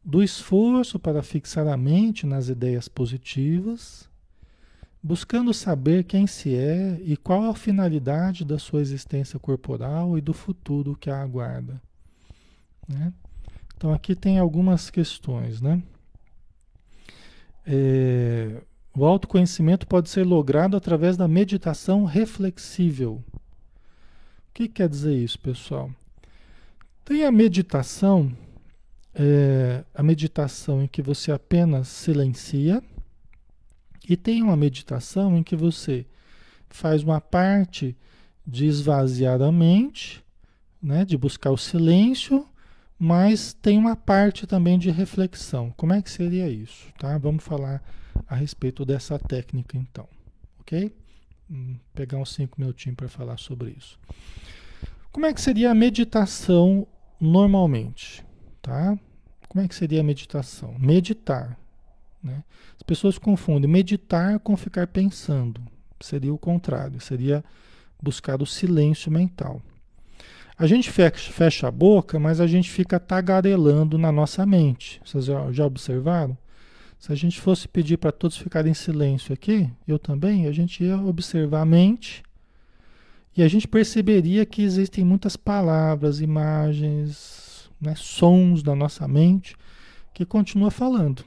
[0.04, 4.10] do esforço para fixar a mente nas ideias positivas,
[5.04, 10.34] buscando saber quem se é e qual a finalidade da sua existência corporal e do
[10.34, 11.82] futuro que a aguarda.
[12.88, 13.13] Né?
[13.76, 15.84] Então aqui tem algumas questões, né?
[17.66, 18.62] É,
[18.96, 23.24] o autoconhecimento pode ser logrado através da meditação reflexível.
[23.34, 25.92] O que quer dizer isso, pessoal?
[27.04, 28.32] Tem a meditação,
[29.13, 32.82] é, a meditação em que você apenas silencia,
[34.08, 36.06] e tem uma meditação em que você
[36.70, 37.96] faz uma parte
[38.46, 40.24] de esvaziar a mente,
[40.82, 42.48] né, de buscar o silêncio,
[43.00, 45.74] mas tem uma parte também de reflexão.
[45.78, 46.88] Como é que seria isso?
[46.98, 47.18] Tá?
[47.18, 47.84] Vamos falar
[48.28, 50.08] a respeito dessa técnica, então.
[50.60, 50.94] Ok?
[51.50, 54.00] Vou pegar uns cinco minutinhos para falar sobre isso.
[55.12, 56.88] Como é que seria a meditação
[57.20, 58.26] normalmente?
[58.62, 58.98] Tá?
[59.48, 60.76] Como é que seria a meditação?
[60.80, 61.58] Meditar.
[62.23, 62.43] Né?
[62.75, 65.62] As pessoas confundem meditar com ficar pensando.
[65.99, 67.43] Seria o contrário, seria
[68.01, 69.62] buscar o silêncio mental.
[70.57, 75.01] A gente fecha, a boca, mas a gente fica tagarelando na nossa mente.
[75.03, 76.38] Vocês já, já observaram?
[76.99, 80.83] Se a gente fosse pedir para todos ficarem em silêncio aqui, eu também, a gente
[80.83, 82.23] ia observar a mente
[83.36, 89.55] e a gente perceberia que existem muitas palavras, imagens, né, sons da nossa mente
[90.13, 91.25] que continua falando.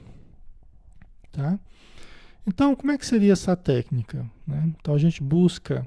[1.37, 1.59] Tá?
[2.45, 4.25] Então, como é que seria essa técnica?
[4.45, 4.73] Né?
[4.79, 5.85] Então, a gente busca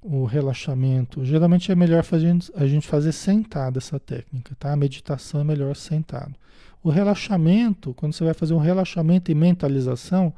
[0.00, 1.24] o relaxamento.
[1.24, 4.72] Geralmente é melhor fazer, a gente fazer sentado essa técnica, tá?
[4.72, 6.34] A meditação é melhor sentado.
[6.82, 10.32] O relaxamento, quando você vai fazer um relaxamento e mentalização,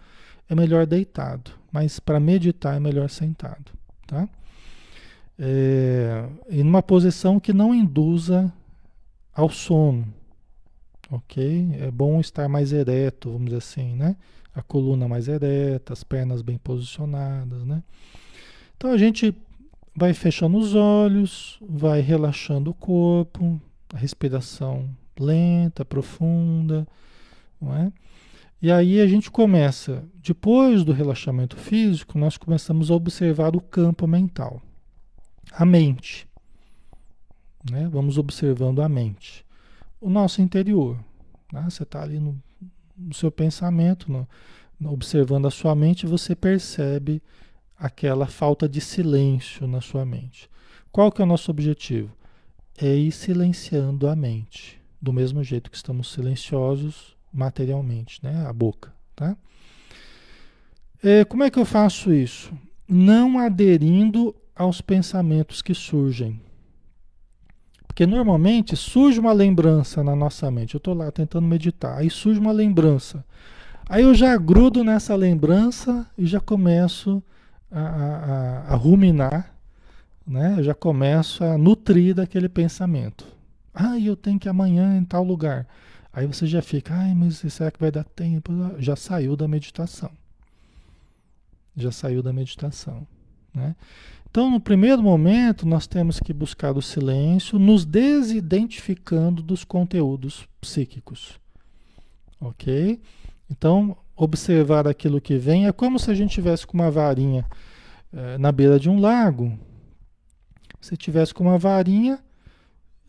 [0.49, 3.71] é melhor deitado, mas para meditar é melhor sentado,
[4.07, 4.29] tá?
[5.39, 8.53] é, em uma posição que não induza
[9.35, 10.07] ao sono,
[11.13, 11.77] ok?
[11.79, 14.17] É bom estar mais ereto, vamos dizer assim, né?
[14.55, 17.83] A coluna mais ereta, as pernas bem posicionadas, né?
[18.77, 19.35] Então a gente
[19.95, 23.61] vai fechando os olhos, vai relaxando o corpo,
[23.95, 24.89] a respiração
[25.21, 26.89] lenta, profunda,
[27.61, 27.93] não é?
[28.61, 34.07] E aí a gente começa, depois do relaxamento físico, nós começamos a observar o campo
[34.07, 34.63] mental,
[35.53, 36.29] a mente.
[37.69, 37.89] Né?
[37.91, 39.45] Vamos observando a mente,
[40.03, 40.99] o nosso interior.
[41.53, 41.65] Né?
[41.71, 42.43] Você está ali no,
[42.99, 44.29] no, seu pensamento, no,
[44.79, 47.23] no, observando a sua mente, você percebe
[47.79, 50.51] aquela falta de silêncio na sua mente.
[50.91, 52.15] Qual que é o nosso objetivo?
[52.77, 58.45] É ir silenciando a mente, do mesmo jeito que estamos silenciosos materialmente, né?
[58.47, 59.37] A boca, tá?
[61.03, 62.53] É, como é que eu faço isso?
[62.87, 66.41] Não aderindo aos pensamentos que surgem.
[67.93, 70.73] Porque normalmente surge uma lembrança na nossa mente.
[70.75, 73.23] Eu estou lá tentando meditar, aí surge uma lembrança.
[73.87, 77.23] Aí eu já grudo nessa lembrança e já começo
[77.71, 79.55] a, a, a ruminar,
[80.27, 80.55] né?
[80.57, 83.27] Eu já começo a nutrir daquele pensamento.
[83.75, 85.69] Ah, eu tenho que ir amanhã em tal lugar.
[86.11, 88.53] Aí você já fica, ai, mas será que vai dar tempo?
[88.79, 90.11] Já saiu da meditação.
[91.77, 93.07] Já saiu da meditação.
[93.55, 93.75] Né?
[94.31, 101.39] Então, no primeiro momento, nós temos que buscar o silêncio, nos desidentificando dos conteúdos psíquicos.
[102.41, 103.01] Ok?
[103.51, 107.45] Então, observar aquilo que vem é como se a gente tivesse com uma varinha
[108.13, 109.59] eh, na beira de um lago.
[110.81, 112.19] Se tivesse com uma varinha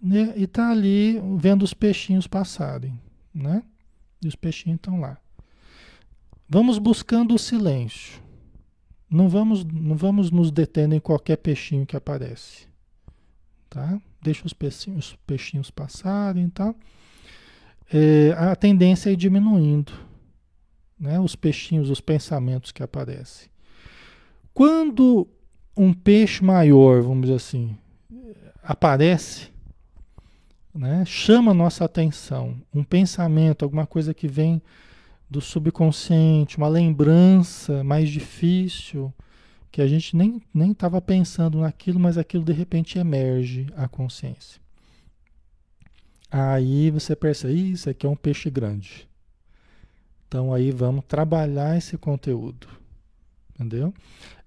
[0.01, 2.99] né, e tá ali vendo os peixinhos passarem,
[3.33, 3.63] né?
[4.21, 5.17] E os peixinhos estão lá.
[6.47, 8.21] Vamos buscando o silêncio.
[9.13, 12.67] Não vamos, não vamos nos detendo em qualquer peixinho que aparece,
[13.69, 14.01] tá?
[14.19, 16.73] Deixa os peixinhos, os peixinhos passarem, tá?
[17.93, 19.93] É, a tendência é ir diminuindo
[20.99, 23.49] né, os peixinhos, os pensamentos que aparecem.
[24.51, 25.27] Quando
[25.77, 27.77] um peixe maior, vamos dizer assim,
[28.63, 29.51] aparece,
[30.73, 34.59] né, chama nossa atenção, um pensamento, alguma coisa que vem
[35.33, 39.11] do subconsciente, uma lembrança mais difícil,
[39.71, 44.61] que a gente nem estava pensando naquilo, mas aquilo de repente emerge à consciência.
[46.29, 49.09] Aí você percebe, isso aqui é um peixe grande.
[50.27, 52.67] Então aí vamos trabalhar esse conteúdo.
[53.55, 53.91] Entendeu?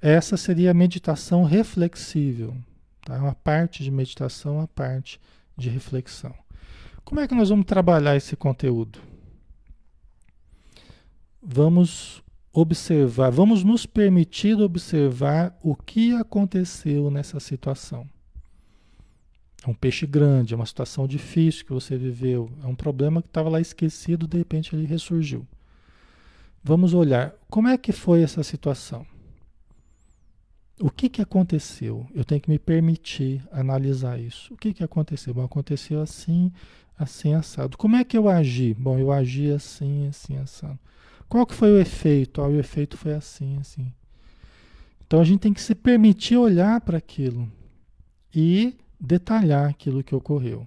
[0.00, 2.56] Essa seria a meditação reflexível.
[3.04, 3.18] Tá?
[3.18, 5.20] Uma parte de meditação, a parte
[5.56, 6.34] de reflexão.
[7.04, 9.00] Como é que nós vamos trabalhar esse conteúdo?
[11.48, 18.04] Vamos observar, vamos nos permitir observar o que aconteceu nessa situação.
[19.64, 23.28] É um peixe grande, é uma situação difícil que você viveu, é um problema que
[23.28, 25.46] estava lá esquecido, de repente ele ressurgiu.
[26.64, 29.06] Vamos olhar como é que foi essa situação.
[30.80, 32.08] O que, que aconteceu?
[32.12, 34.52] Eu tenho que me permitir analisar isso.
[34.52, 35.32] O que, que aconteceu?
[35.32, 36.52] Bom, aconteceu assim,
[36.98, 37.78] assim, assado.
[37.78, 38.74] Como é que eu agi?
[38.74, 40.78] Bom, eu agi assim, assim, assado.
[41.28, 42.40] Qual que foi o efeito?
[42.40, 43.92] Ah, o efeito foi assim, assim.
[45.06, 47.50] Então a gente tem que se permitir olhar para aquilo
[48.34, 50.66] e detalhar aquilo que ocorreu.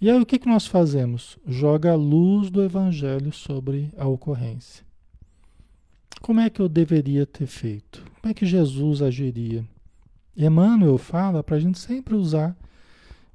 [0.00, 1.38] E aí o que, que nós fazemos?
[1.46, 4.84] Joga a luz do evangelho sobre a ocorrência.
[6.20, 8.04] Como é que eu deveria ter feito?
[8.20, 9.64] Como é que Jesus agiria?
[10.36, 12.56] Emmanuel fala para a gente sempre usar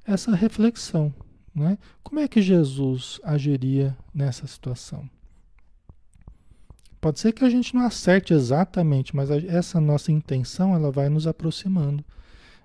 [0.04, 1.14] essa reflexão.
[1.54, 1.78] Né?
[2.02, 5.08] Como é que Jesus agiria nessa situação?
[7.00, 11.26] Pode ser que a gente não acerte exatamente, mas essa nossa intenção ela vai nos
[11.26, 12.04] aproximando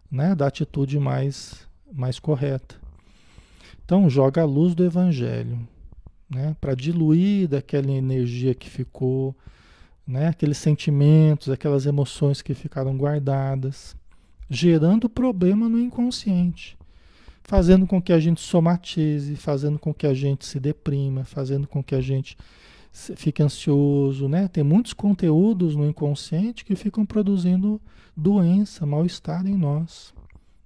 [0.09, 2.75] né, da atitude mais, mais correta.
[3.83, 5.59] Então, joga a luz do Evangelho
[6.29, 9.35] né, para diluir daquela energia que ficou,
[10.07, 10.29] né?
[10.29, 13.95] aqueles sentimentos, aquelas emoções que ficaram guardadas,
[14.49, 16.77] gerando problema no inconsciente,
[17.43, 21.83] fazendo com que a gente somatize, fazendo com que a gente se deprima, fazendo com
[21.83, 22.37] que a gente
[22.91, 24.47] fique ansioso, né?
[24.47, 27.81] Tem muitos conteúdos no inconsciente que ficam produzindo
[28.15, 30.13] doença, mal-estar em nós,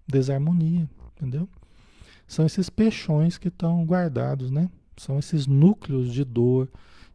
[0.08, 1.48] desarmonia, entendeu?
[2.28, 4.70] São esses peixões que estão guardados, né?
[4.98, 6.70] São esses núcleos de dor,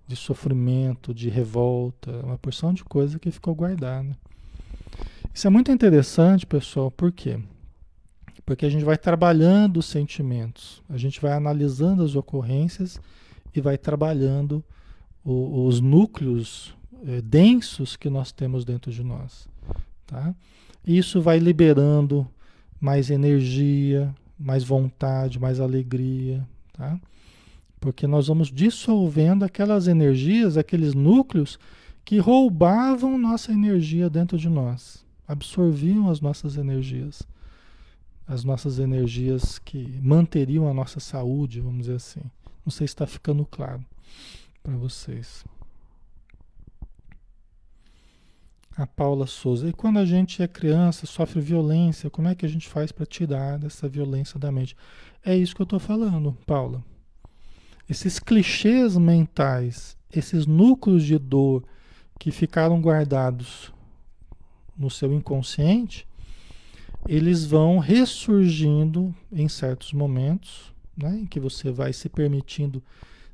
[0.07, 4.17] de sofrimento, de revolta, uma porção de coisa que ficou guardada.
[5.33, 7.39] Isso é muito interessante, pessoal, por quê?
[8.45, 13.01] Porque a gente vai trabalhando os sentimentos, a gente vai analisando as ocorrências
[13.55, 14.65] e vai trabalhando
[15.25, 16.75] o, os núcleos
[17.07, 19.49] é, densos que nós temos dentro de nós.
[20.07, 20.35] Tá?
[20.87, 22.27] Isso vai liberando
[22.81, 26.99] mais energia, mais vontade, mais alegria, tá?
[27.79, 31.59] Porque nós vamos dissolvendo aquelas energias, aqueles núcleos
[32.05, 37.23] que roubavam nossa energia dentro de nós, absorviam as nossas energias,
[38.27, 42.23] as nossas energias que manteriam a nossa saúde, vamos dizer assim.
[42.65, 43.85] Não sei se está ficando claro
[44.63, 45.45] para vocês.
[48.77, 49.69] A Paula Souza.
[49.69, 53.05] E quando a gente é criança, sofre violência, como é que a gente faz para
[53.05, 54.77] tirar dessa violência da mente?
[55.25, 56.83] É isso que eu estou falando, Paula.
[57.89, 61.65] Esses clichês mentais, esses núcleos de dor
[62.19, 63.73] que ficaram guardados
[64.77, 66.07] no seu inconsciente,
[67.09, 72.83] eles vão ressurgindo em certos momentos, né, em que você vai se permitindo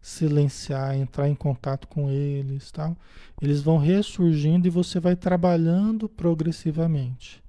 [0.07, 2.97] silenciar, entrar em contato com eles, tal.
[3.42, 7.42] Eles vão ressurgindo e você vai trabalhando progressivamente.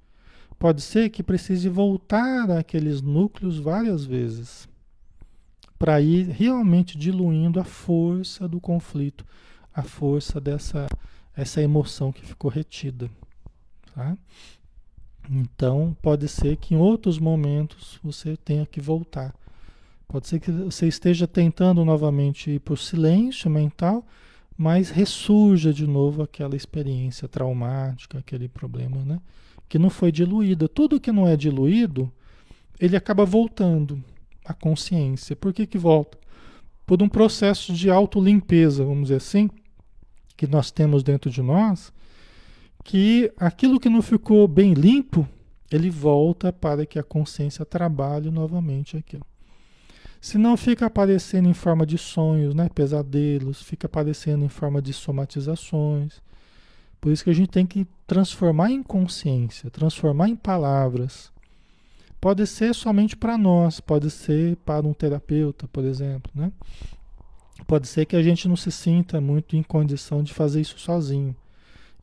[0.58, 4.68] Pode ser que precise voltar àqueles núcleos várias vezes
[5.78, 9.24] para ir realmente diluindo a força do conflito,
[9.72, 10.88] a força dessa
[11.36, 13.08] essa emoção que ficou retida,
[13.94, 14.18] tá?
[15.30, 19.32] Então, pode ser que em outros momentos você tenha que voltar
[20.08, 24.06] Pode ser que você esteja tentando novamente ir para o silêncio mental,
[24.56, 29.20] mas ressurja de novo aquela experiência traumática, aquele problema, né?
[29.68, 30.66] Que não foi diluído.
[30.66, 32.10] Tudo que não é diluído,
[32.80, 34.02] ele acaba voltando
[34.42, 35.36] à consciência.
[35.36, 36.16] Por que, que volta?
[36.86, 39.50] Por um processo de autolimpeza, vamos dizer assim,
[40.38, 41.92] que nós temos dentro de nós,
[42.82, 45.28] que aquilo que não ficou bem limpo,
[45.70, 49.27] ele volta para que a consciência trabalhe novamente aquilo.
[50.20, 54.92] Se não fica aparecendo em forma de sonhos, né, pesadelos, fica aparecendo em forma de
[54.92, 56.20] somatizações.
[57.00, 61.30] Por isso que a gente tem que transformar em consciência, transformar em palavras.
[62.20, 66.50] Pode ser somente para nós, pode ser para um terapeuta, por exemplo, né?
[67.66, 71.34] Pode ser que a gente não se sinta muito em condição de fazer isso sozinho.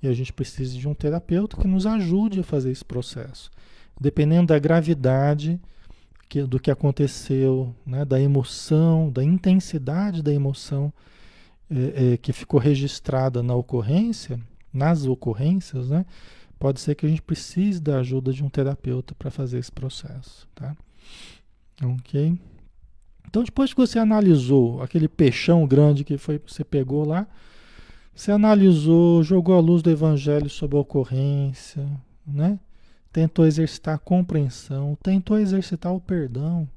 [0.01, 3.51] E a gente precise de um terapeuta que nos ajude a fazer esse processo.
[3.99, 5.59] Dependendo da gravidade,
[6.27, 10.91] que, do que aconteceu, né, da emoção, da intensidade da emoção
[11.69, 14.39] é, é, que ficou registrada na ocorrência,
[14.73, 16.05] nas ocorrências, né,
[16.59, 20.47] pode ser que a gente precise da ajuda de um terapeuta para fazer esse processo,
[20.55, 20.75] tá?
[21.83, 22.37] Ok?
[23.27, 27.27] Então, depois que você analisou aquele peixão grande que foi você pegou lá,
[28.13, 31.85] você analisou, jogou a luz do evangelho sobre a ocorrência,
[32.25, 32.59] né?
[33.15, 36.67] Tentou exercitar a compreensão, tentou exercitar o perdão,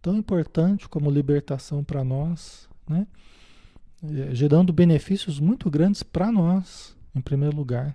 [0.00, 3.06] tão importante como libertação para nós, né?
[4.02, 7.94] É, gerando benefícios muito grandes para nós, em primeiro lugar.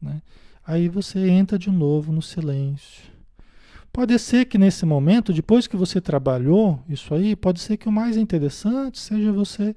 [0.00, 0.20] Né?
[0.66, 3.04] Aí você entra de novo no silêncio.
[3.90, 7.92] Pode ser que nesse momento, depois que você trabalhou isso aí, pode ser que o
[7.92, 9.74] mais interessante seja você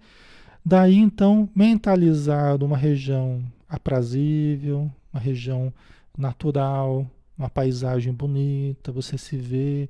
[0.66, 5.74] daí então mentalizar uma região aprazível, uma região
[6.18, 9.90] natural, uma paisagem bonita, você se vê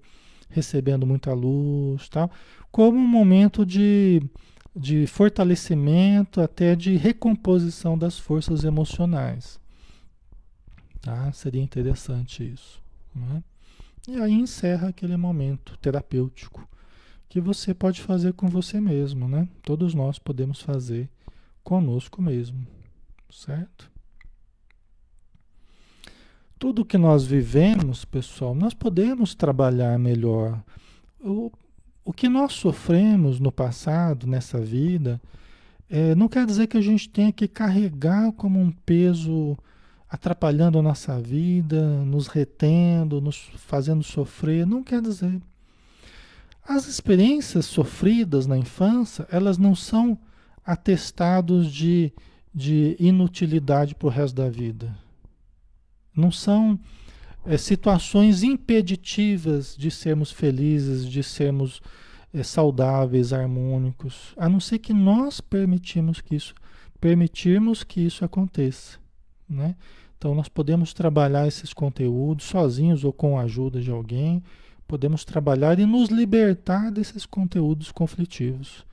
[0.49, 2.31] recebendo muita luz, tal,
[2.71, 4.21] como um momento de,
[4.76, 9.59] de fortalecimento, até de recomposição das forças emocionais.
[11.01, 11.32] Tá?
[11.32, 12.82] Seria interessante isso.
[13.15, 13.43] Né?
[14.07, 16.67] E aí encerra aquele momento terapêutico
[17.28, 19.47] que você pode fazer com você mesmo, né?
[19.61, 21.07] Todos nós podemos fazer
[21.63, 22.65] conosco mesmo,
[23.30, 23.91] certo?
[26.60, 30.62] Tudo que nós vivemos, pessoal, nós podemos trabalhar melhor.
[31.22, 31.49] O,
[32.03, 35.22] o que nós sofremos no passado, nessa vida,
[35.89, 39.57] é, não quer dizer que a gente tenha que carregar como um peso
[40.10, 44.68] atrapalhando a nossa vida, nos retendo, nos fazendo sofrer.
[44.68, 45.41] Não quer dizer.
[46.68, 50.18] As experiências sofridas na infância, elas não são
[50.66, 52.12] atestados de,
[52.53, 54.93] de inutilidade para o resto da vida.
[56.20, 56.80] Não são
[57.45, 61.82] é, situações impeditivas de sermos felizes, de sermos
[62.34, 66.53] é, saudáveis, harmônicos, a não ser que nós permitimos que isso,
[66.99, 68.99] permitirmos que isso aconteça,
[69.49, 69.76] né?
[70.17, 74.43] Então nós podemos trabalhar esses conteúdos sozinhos ou com a ajuda de alguém,
[74.86, 78.86] podemos trabalhar e nos libertar desses conteúdos conflitivos,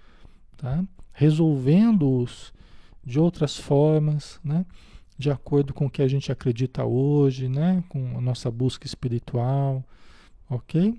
[0.56, 0.84] tá?
[1.12, 2.52] Resolvendo-os
[3.04, 4.64] de outras formas, né?
[5.18, 7.82] De acordo com o que a gente acredita hoje, né?
[7.88, 9.84] Com a nossa busca espiritual,
[10.48, 10.98] ok?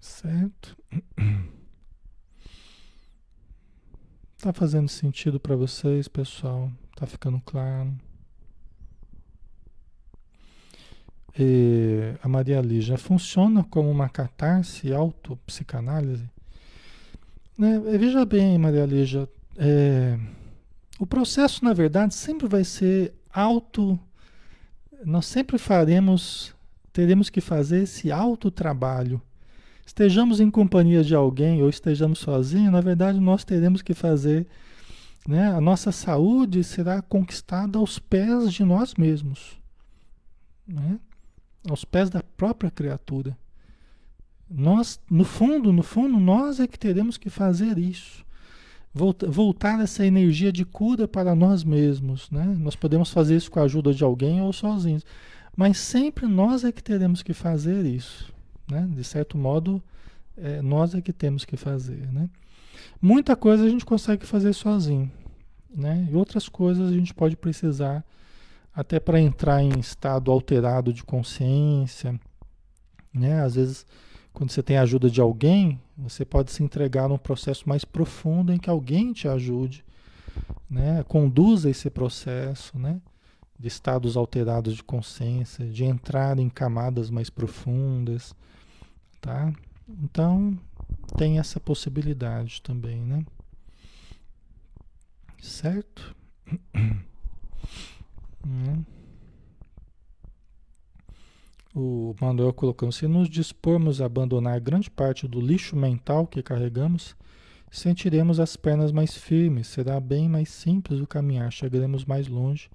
[0.00, 0.76] Certo?
[4.40, 6.70] Tá fazendo sentido para vocês, pessoal?
[6.94, 7.92] Tá ficando claro?
[11.38, 16.28] eh, a Maria Lígia, funciona como uma catarse autopsicanálise?
[17.56, 17.78] Né?
[17.78, 20.18] Veja bem, Maria Lígia, é,
[20.98, 23.98] o processo, na verdade, sempre vai ser auto.
[25.04, 26.54] Nós sempre faremos,
[26.92, 29.22] teremos que fazer esse autotrabalho.
[29.86, 34.46] Estejamos em companhia de alguém ou estejamos sozinhos, na verdade, nós teremos que fazer.
[35.26, 35.46] Né?
[35.46, 39.58] A nossa saúde será conquistada aos pés de nós mesmos,
[40.66, 40.98] né?
[41.68, 43.38] aos pés da própria criatura.
[44.50, 48.26] Nós, no fundo, no fundo, nós é que teremos que fazer isso
[49.28, 52.30] voltar essa energia de cura para nós mesmos.
[52.30, 52.44] Né?
[52.58, 55.04] Nós podemos fazer isso com a ajuda de alguém ou sozinhos.
[55.56, 58.32] Mas sempre nós é que teremos que fazer isso.
[58.70, 58.88] Né?
[58.90, 59.82] De certo modo,
[60.36, 62.06] é, nós é que temos que fazer.
[62.12, 62.28] Né?
[63.00, 65.10] Muita coisa a gente consegue fazer sozinho.
[65.74, 66.08] Né?
[66.10, 68.04] E outras coisas a gente pode precisar
[68.74, 72.18] até para entrar em estado alterado de consciência.
[73.12, 73.40] Né?
[73.42, 73.86] Às vezes
[74.38, 78.52] quando você tem a ajuda de alguém, você pode se entregar num processo mais profundo
[78.52, 79.84] em que alguém te ajude,
[80.70, 81.02] né?
[81.08, 83.00] conduza esse processo né?
[83.58, 88.32] de estados alterados de consciência, de entrar em camadas mais profundas.
[89.20, 89.52] Tá?
[89.88, 90.56] Então,
[91.16, 93.26] tem essa possibilidade também, né?
[95.42, 96.14] Certo?
[98.46, 98.84] Hum.
[101.80, 107.14] O Manuel colocando: se nos dispormos a abandonar grande parte do lixo mental que carregamos,
[107.70, 112.68] sentiremos as pernas mais firmes, será bem mais simples o caminhar, chegaremos mais longe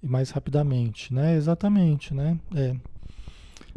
[0.00, 1.34] e mais rapidamente, né?
[1.34, 2.38] Exatamente, né?
[2.54, 2.76] É.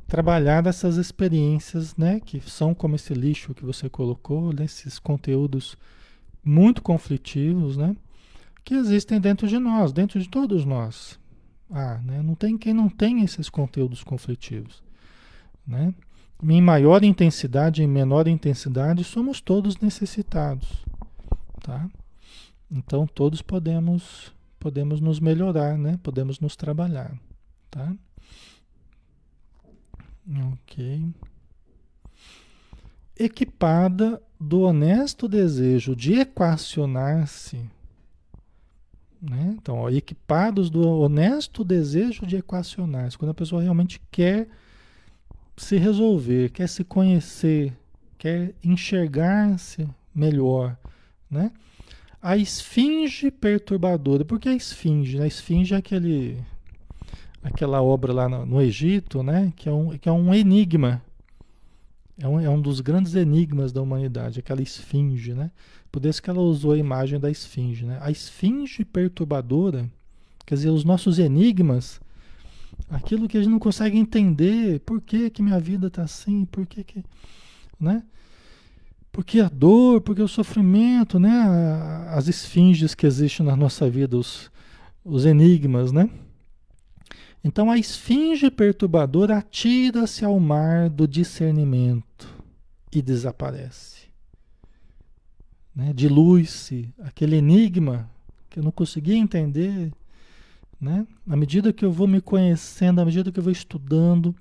[0.08, 2.20] Trabalhar dessas experiências, né?
[2.20, 5.76] Que são como esse lixo que você colocou, nesses conteúdos
[6.44, 7.96] muito conflitivos, né?
[8.64, 11.20] Que existem dentro de nós, dentro de todos nós,
[11.78, 12.22] ah, né?
[12.22, 14.82] Não tem quem não tem esses conteúdos conflitivos,
[15.68, 15.94] né?
[16.42, 20.86] Em maior intensidade, em menor intensidade, somos todos necessitados,
[21.62, 21.90] tá?
[22.72, 26.00] Então todos podemos podemos nos melhorar, né?
[26.02, 27.14] Podemos nos trabalhar,
[27.70, 27.94] tá?
[30.54, 31.06] Ok.
[33.20, 37.70] Equipada do honesto desejo de equacionar-se
[39.30, 39.56] né?
[39.58, 43.10] Então, ó, equipados do honesto desejo de equacionar.
[43.18, 44.48] Quando a pessoa realmente quer
[45.58, 47.74] se resolver, quer se conhecer,
[48.18, 50.78] quer enxergar-se melhor.
[51.30, 51.52] Né?
[52.22, 54.26] A esfinge perturbadora.
[54.26, 55.22] Por que a esfinge?
[55.22, 56.38] A esfinge é aquele,
[57.44, 59.54] aquela obra lá no, no Egito, né?
[59.56, 61.02] que, é um, que é um enigma.
[62.18, 65.52] É um, é um dos grandes enigmas da humanidade, aquela esfinge, né?
[65.96, 67.86] Por isso que ela usou a imagem da esfinge.
[67.86, 67.98] Né?
[68.02, 69.90] A esfinge perturbadora,
[70.46, 72.02] quer dizer, os nossos enigmas,
[72.90, 76.66] aquilo que a gente não consegue entender, por que, que minha vida está assim, por
[76.66, 77.02] que, que.
[77.80, 78.04] Né?
[79.10, 81.32] Porque a dor, porque o sofrimento, né?
[82.10, 84.52] As esfinges que existem na nossa vida, os,
[85.02, 86.10] os enigmas, né?
[87.42, 92.28] Então a esfinge perturbadora atira-se ao mar do discernimento
[92.92, 93.95] e desaparece
[95.76, 95.92] né?
[95.94, 98.10] dilui-se aquele enigma
[98.50, 99.92] que eu não conseguia entender.
[100.80, 101.06] Né?
[101.28, 104.34] À medida que eu vou me conhecendo, à medida que eu vou estudando,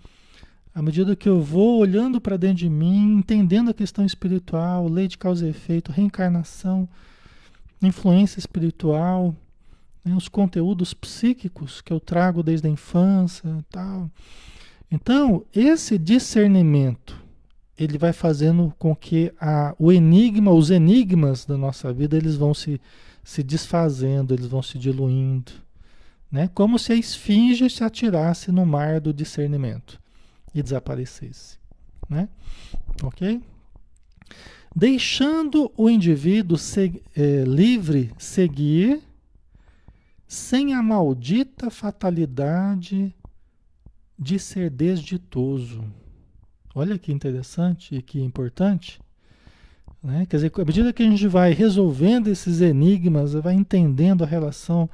[0.75, 5.09] à medida que eu vou olhando para dentro de mim, entendendo a questão espiritual, lei
[5.09, 6.89] de causa e efeito, reencarnação,
[7.83, 9.35] influência espiritual,
[10.05, 10.15] né?
[10.15, 14.11] os conteúdos psíquicos que eu trago desde a infância, tal.
[14.91, 17.24] Então, esse discernimento
[17.79, 22.55] ele vai fazendo com que a, o enigma, os enigmas da nossa vida, eles vão
[22.55, 22.81] se,
[23.23, 25.53] se desfazendo, eles vão se diluindo,
[26.31, 26.49] né?
[26.55, 30.01] Como se a esfinge se atirasse no mar do discernimento
[30.55, 31.59] e desaparecesse,
[32.09, 32.29] né?
[33.03, 33.43] Ok?
[34.75, 39.03] Deixando o indivíduo se, é, livre seguir
[40.27, 43.15] sem a maldita fatalidade
[44.19, 45.85] de ser desditoso.
[46.75, 49.01] Olha que interessante e que importante.
[50.03, 50.27] Né?
[50.29, 54.91] Quer dizer, à medida que a gente vai resolvendo esses enigmas, vai entendendo a relação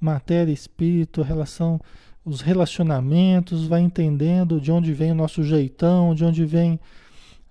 [0.00, 1.80] matéria-espírito, a relação,
[2.24, 6.78] os relacionamentos, vai entendendo de onde vem o nosso jeitão, de onde vem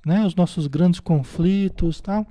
[0.05, 2.25] né, os nossos grandes conflitos, tal,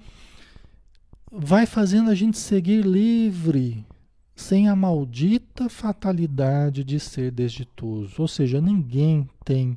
[1.30, 3.84] vai fazendo a gente seguir livre,
[4.34, 8.20] sem a maldita fatalidade de ser desditoso.
[8.20, 9.76] Ou seja, ninguém tem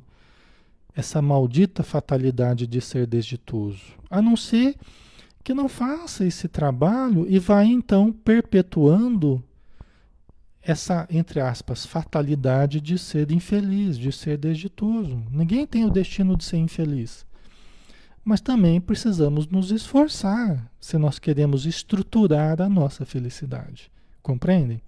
[0.96, 4.74] essa maldita fatalidade de ser desditoso, a não ser
[5.44, 9.44] que não faça esse trabalho e vai então perpetuando
[10.62, 15.22] essa, entre aspas, fatalidade de ser infeliz, de ser desditoso.
[15.30, 17.24] Ninguém tem o destino de ser infeliz.
[18.24, 23.92] Mas também precisamos nos esforçar se nós queremos estruturar a nossa felicidade.
[24.20, 24.82] Compreendem?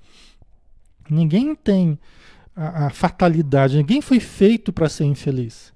[1.09, 1.97] Ninguém tem
[2.57, 5.73] a, a fatalidade, ninguém foi feito para ser infeliz.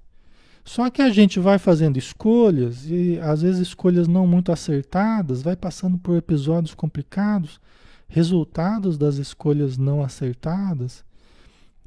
[0.64, 5.56] Só que a gente vai fazendo escolhas, e às vezes escolhas não muito acertadas, vai
[5.56, 7.60] passando por episódios complicados,
[8.08, 11.04] resultados das escolhas não acertadas,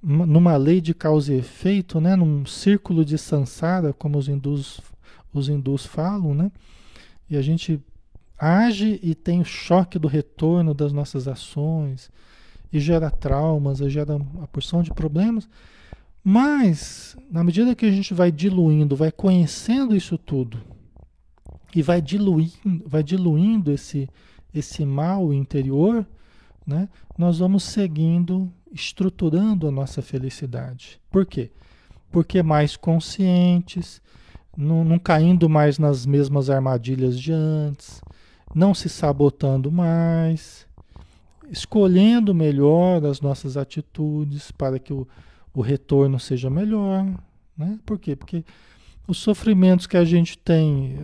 [0.04, 2.16] numa lei de causa e efeito, né?
[2.16, 4.82] num círculo de sansara, como os hindus
[5.34, 6.52] os hindus falam, né?
[7.30, 7.82] E a gente
[8.38, 12.10] age e tem o choque do retorno das nossas ações,
[12.72, 15.48] e gera traumas, e gera uma porção de problemas.
[16.28, 20.60] Mas, na medida que a gente vai diluindo, vai conhecendo isso tudo,
[21.76, 22.52] e vai diluindo,
[22.84, 24.10] vai diluindo esse,
[24.52, 26.04] esse mal interior,
[26.66, 26.90] né?
[27.16, 31.00] nós vamos seguindo, estruturando a nossa felicidade.
[31.12, 31.52] Por quê?
[32.12, 34.02] Porque mais conscientes,
[34.58, 38.02] não, não caindo mais nas mesmas armadilhas de antes,
[38.52, 40.66] não se sabotando mais,
[41.52, 45.08] escolhendo melhor as nossas atitudes para que o,
[45.56, 47.06] o retorno seja melhor.
[47.58, 47.80] Né?
[47.86, 48.16] Por quê?
[48.16, 48.44] Porque
[49.08, 50.98] os sofrimentos que a gente tem,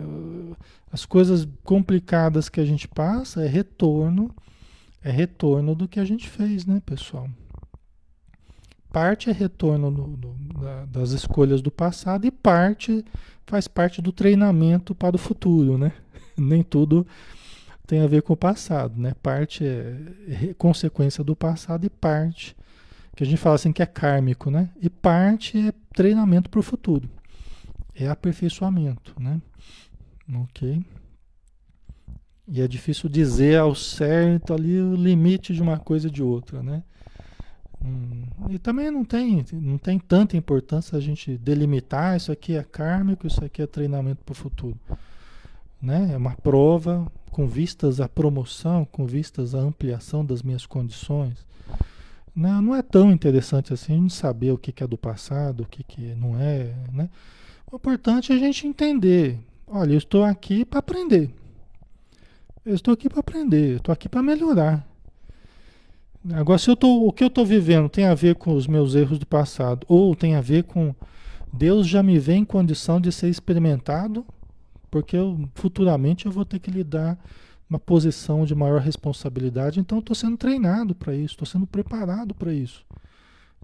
[0.92, 4.32] as coisas complicadas que a gente passa, é retorno,
[5.02, 7.28] é retorno do que a gente fez, né, pessoal?
[8.92, 13.02] Parte é retorno do, do, da, das escolhas do passado e parte
[13.46, 15.92] faz parte do treinamento para o futuro, né?
[16.36, 17.06] Nem tudo
[17.86, 19.14] tem a ver com o passado, né?
[19.22, 22.54] Parte é consequência do passado e parte
[23.16, 24.70] que a gente fala assim que é kármico, né?
[24.80, 27.08] E parte é treinamento para o futuro,
[27.94, 29.40] é aperfeiçoamento, né?
[30.34, 30.82] Ok.
[32.48, 36.62] E é difícil dizer ao certo ali o limite de uma coisa e de outra,
[36.62, 36.82] né?
[37.84, 42.62] Hum, e também não tem, não tem tanta importância a gente delimitar isso aqui é
[42.62, 44.78] kármico, isso aqui é treinamento para o futuro.
[45.80, 46.10] Né?
[46.12, 51.44] É uma prova com vistas à promoção, com vistas à ampliação das minhas condições.
[52.34, 52.60] Não, né?
[52.60, 55.82] não é tão interessante assim a gente saber o que, é do passado, o que,
[55.82, 56.74] que não é.
[56.92, 57.08] Né?
[57.70, 59.38] O importante é a gente entender.
[59.66, 61.30] Olha, eu estou aqui para aprender.
[62.64, 64.86] Eu estou aqui para aprender, eu estou aqui para melhorar.
[66.34, 68.94] Agora, se eu tô, o que eu estou vivendo tem a ver com os meus
[68.94, 70.94] erros do passado, ou tem a ver com
[71.52, 74.24] Deus já me vê em condição de ser experimentado,
[74.88, 77.18] porque eu, futuramente eu vou ter que lidar
[77.72, 82.52] uma posição de maior responsabilidade, então estou sendo treinado para isso, estou sendo preparado para
[82.52, 82.84] isso.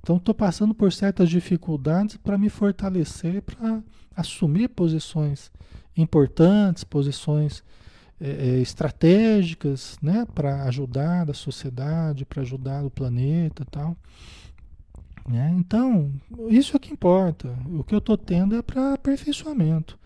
[0.01, 3.83] Então estou passando por certas dificuldades para me fortalecer, para
[4.17, 5.51] assumir posições
[5.95, 7.63] importantes, posições
[8.19, 13.95] é, estratégicas né, para ajudar a sociedade, para ajudar o planeta tal.
[15.29, 15.55] Né?
[15.59, 16.11] Então,
[16.49, 17.55] isso é que importa.
[17.67, 19.99] O que eu estou tendo é para aperfeiçoamento.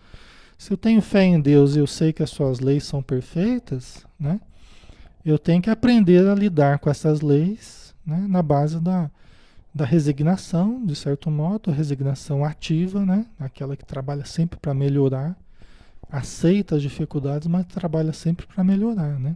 [0.63, 4.05] Se eu tenho fé em Deus e eu sei que as suas leis são perfeitas,
[4.17, 4.39] né,
[5.25, 9.11] eu tenho que aprender a lidar com essas leis né, na base da,
[9.75, 15.35] da resignação, de certo modo, resignação ativa, né, aquela que trabalha sempre para melhorar
[16.09, 19.35] aceita as dificuldades, mas trabalha sempre para melhorar, né?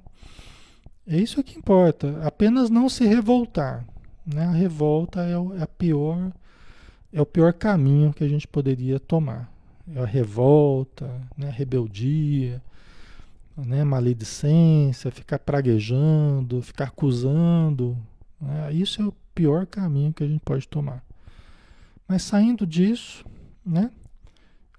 [1.05, 2.21] É isso que importa.
[2.25, 3.85] Apenas não se revoltar,
[4.25, 4.45] né?
[4.45, 6.31] A revolta é, o, é a pior
[7.11, 9.56] é o pior caminho que a gente poderia tomar.
[9.95, 11.47] É a revolta, né?
[11.47, 12.61] A rebeldia,
[13.55, 13.83] né?
[13.83, 17.97] Maledicência, ficar praguejando, ficar acusando.
[18.39, 18.73] Né?
[18.73, 21.03] Isso é o pior caminho que a gente pode tomar.
[22.07, 23.25] Mas saindo disso,
[23.65, 23.91] né?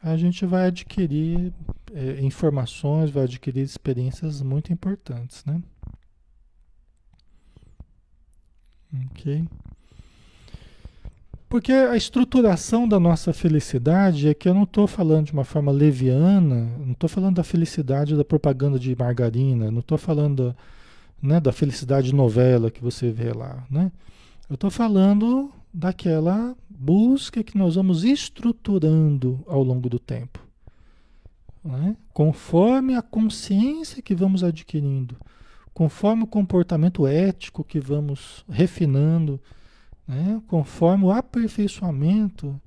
[0.02, 1.52] a gente vai adquirir
[1.92, 5.61] é, informações, vai adquirir experiências muito importantes, né?
[9.11, 9.46] Ok?
[11.49, 15.72] Porque a estruturação da nossa felicidade é que eu não estou falando de uma forma
[15.72, 20.55] leviana, não estou falando da felicidade da propaganda de margarina, não estou falando
[21.22, 23.90] né, da felicidade novela que você vê lá, né?
[24.49, 30.38] Eu estou falando daquela busca que nós vamos estruturando ao longo do tempo.
[31.62, 31.96] Né?
[32.12, 35.16] Conforme a consciência que vamos adquirindo,
[35.74, 39.38] conforme o comportamento ético que vamos refinando,
[40.09, 40.42] né?
[40.48, 42.59] conforme o aperfeiçoamento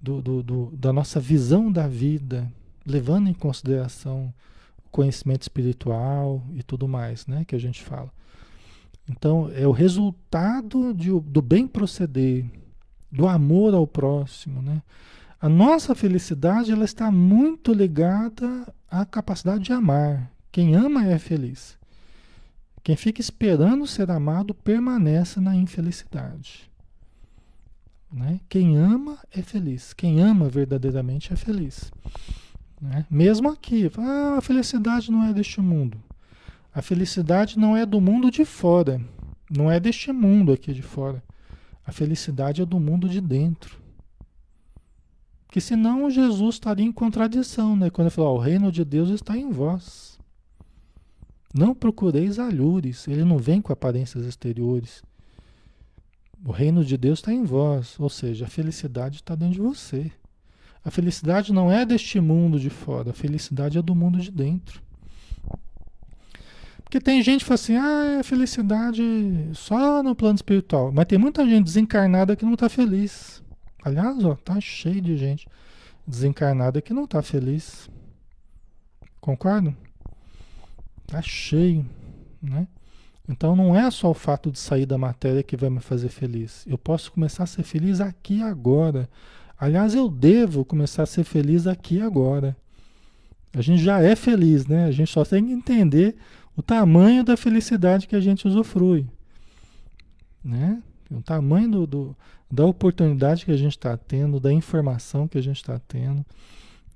[0.00, 2.50] do, do, do, da nossa visão da vida,
[2.84, 4.32] levando em consideração
[4.84, 7.44] o conhecimento espiritual e tudo mais né?
[7.44, 8.10] que a gente fala.
[9.08, 12.46] Então, é o resultado de, do bem proceder,
[13.10, 14.80] do amor ao próximo, né?
[15.40, 20.30] A nossa felicidade ela está muito ligada à capacidade de amar.
[20.52, 21.76] Quem ama é feliz.
[22.82, 26.70] Quem fica esperando ser amado permanece na infelicidade.
[28.12, 28.40] Né?
[28.48, 29.92] Quem ama é feliz.
[29.92, 31.92] Quem ama verdadeiramente é feliz.
[32.80, 33.06] Né?
[33.08, 36.02] Mesmo aqui, ah, a felicidade não é deste mundo.
[36.74, 39.00] A felicidade não é do mundo de fora.
[39.48, 41.22] Não é deste mundo aqui de fora.
[41.86, 43.80] A felicidade é do mundo de dentro.
[45.48, 47.90] Que senão Jesus estaria em contradição, né?
[47.90, 50.11] Quando ele falou, o reino de Deus está em vós.
[51.52, 53.06] Não procureis alhures.
[53.06, 55.02] Ele não vem com aparências exteriores.
[56.44, 60.10] O reino de Deus está em vós, ou seja, a felicidade está dentro de você.
[60.84, 64.82] A felicidade não é deste mundo de fora, a felicidade é do mundo de dentro.
[66.82, 69.02] Porque tem gente que fala assim, ah, é felicidade
[69.54, 70.90] só no plano espiritual.
[70.92, 73.42] Mas tem muita gente desencarnada que não está feliz.
[73.84, 75.46] Aliás, ó, tá cheio de gente
[76.06, 77.88] desencarnada que não está feliz.
[79.20, 79.74] Concordo?
[81.12, 81.84] Tá cheio,
[82.42, 82.66] né?
[83.28, 86.64] Então não é só o fato de sair da matéria que vai me fazer feliz.
[86.66, 89.06] Eu posso começar a ser feliz aqui agora.
[89.58, 92.56] Aliás, eu devo começar a ser feliz aqui agora.
[93.52, 94.86] A gente já é feliz, né?
[94.86, 96.16] A gente só tem que entender
[96.56, 99.06] o tamanho da felicidade que a gente usufrui.
[100.42, 100.82] Né?
[101.10, 102.16] O tamanho do, do
[102.50, 106.24] da oportunidade que a gente está tendo, da informação que a gente está tendo.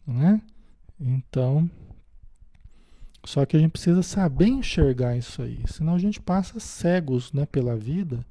[0.06, 0.40] Né?
[0.98, 1.70] Então,
[3.26, 7.44] só que a gente precisa saber enxergar isso aí, senão a gente passa cegos né,
[7.44, 8.24] pela vida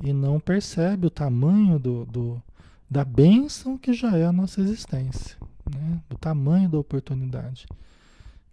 [0.00, 2.42] e não percebe o tamanho do, do,
[2.88, 5.36] da bênção que já é a nossa existência,
[5.68, 6.00] né?
[6.08, 7.66] o tamanho da oportunidade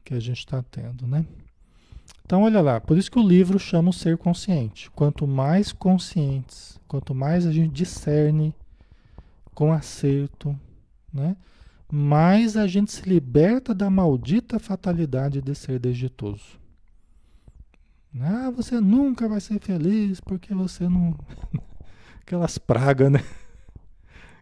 [0.03, 1.05] que a gente está tendo.
[1.05, 1.24] Né?
[2.26, 4.89] Então, olha lá, por isso que o livro chama o ser consciente.
[4.91, 8.55] Quanto mais conscientes, quanto mais a gente discerne
[9.53, 10.57] com acerto,
[11.13, 11.36] né?
[11.92, 16.60] Mais a gente se liberta da maldita fatalidade de ser desditoso.
[18.20, 21.18] Ah, você nunca vai ser feliz porque você não.
[22.22, 23.24] Aquelas pragas, né?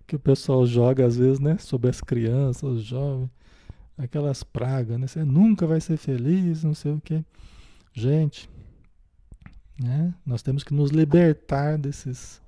[0.06, 1.58] Que o pessoal joga às vezes, né?
[1.58, 3.30] Sobre as crianças, os jovens.
[3.98, 5.08] Aquelas pragas, né?
[5.08, 7.24] Você nunca vai ser feliz, não sei o quê.
[7.94, 8.50] Gente,
[9.82, 10.14] né?
[10.26, 12.42] Nós temos que nos libertar desses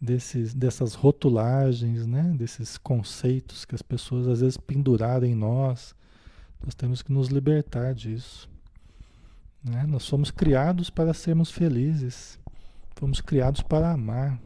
[0.00, 2.34] desses, dessas rotulagens, né?
[2.36, 5.94] desses conceitos que as pessoas às vezes penduraram em nós.
[6.64, 8.48] Nós temos que nos libertar disso.
[9.62, 9.84] Né?
[9.86, 12.38] Nós somos criados para sermos felizes,
[12.94, 14.40] fomos criados para amar,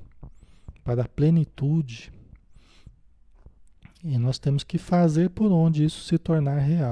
[0.84, 2.12] para a plenitude.
[4.02, 6.88] E nós temos que fazer por onde isso se tornar real.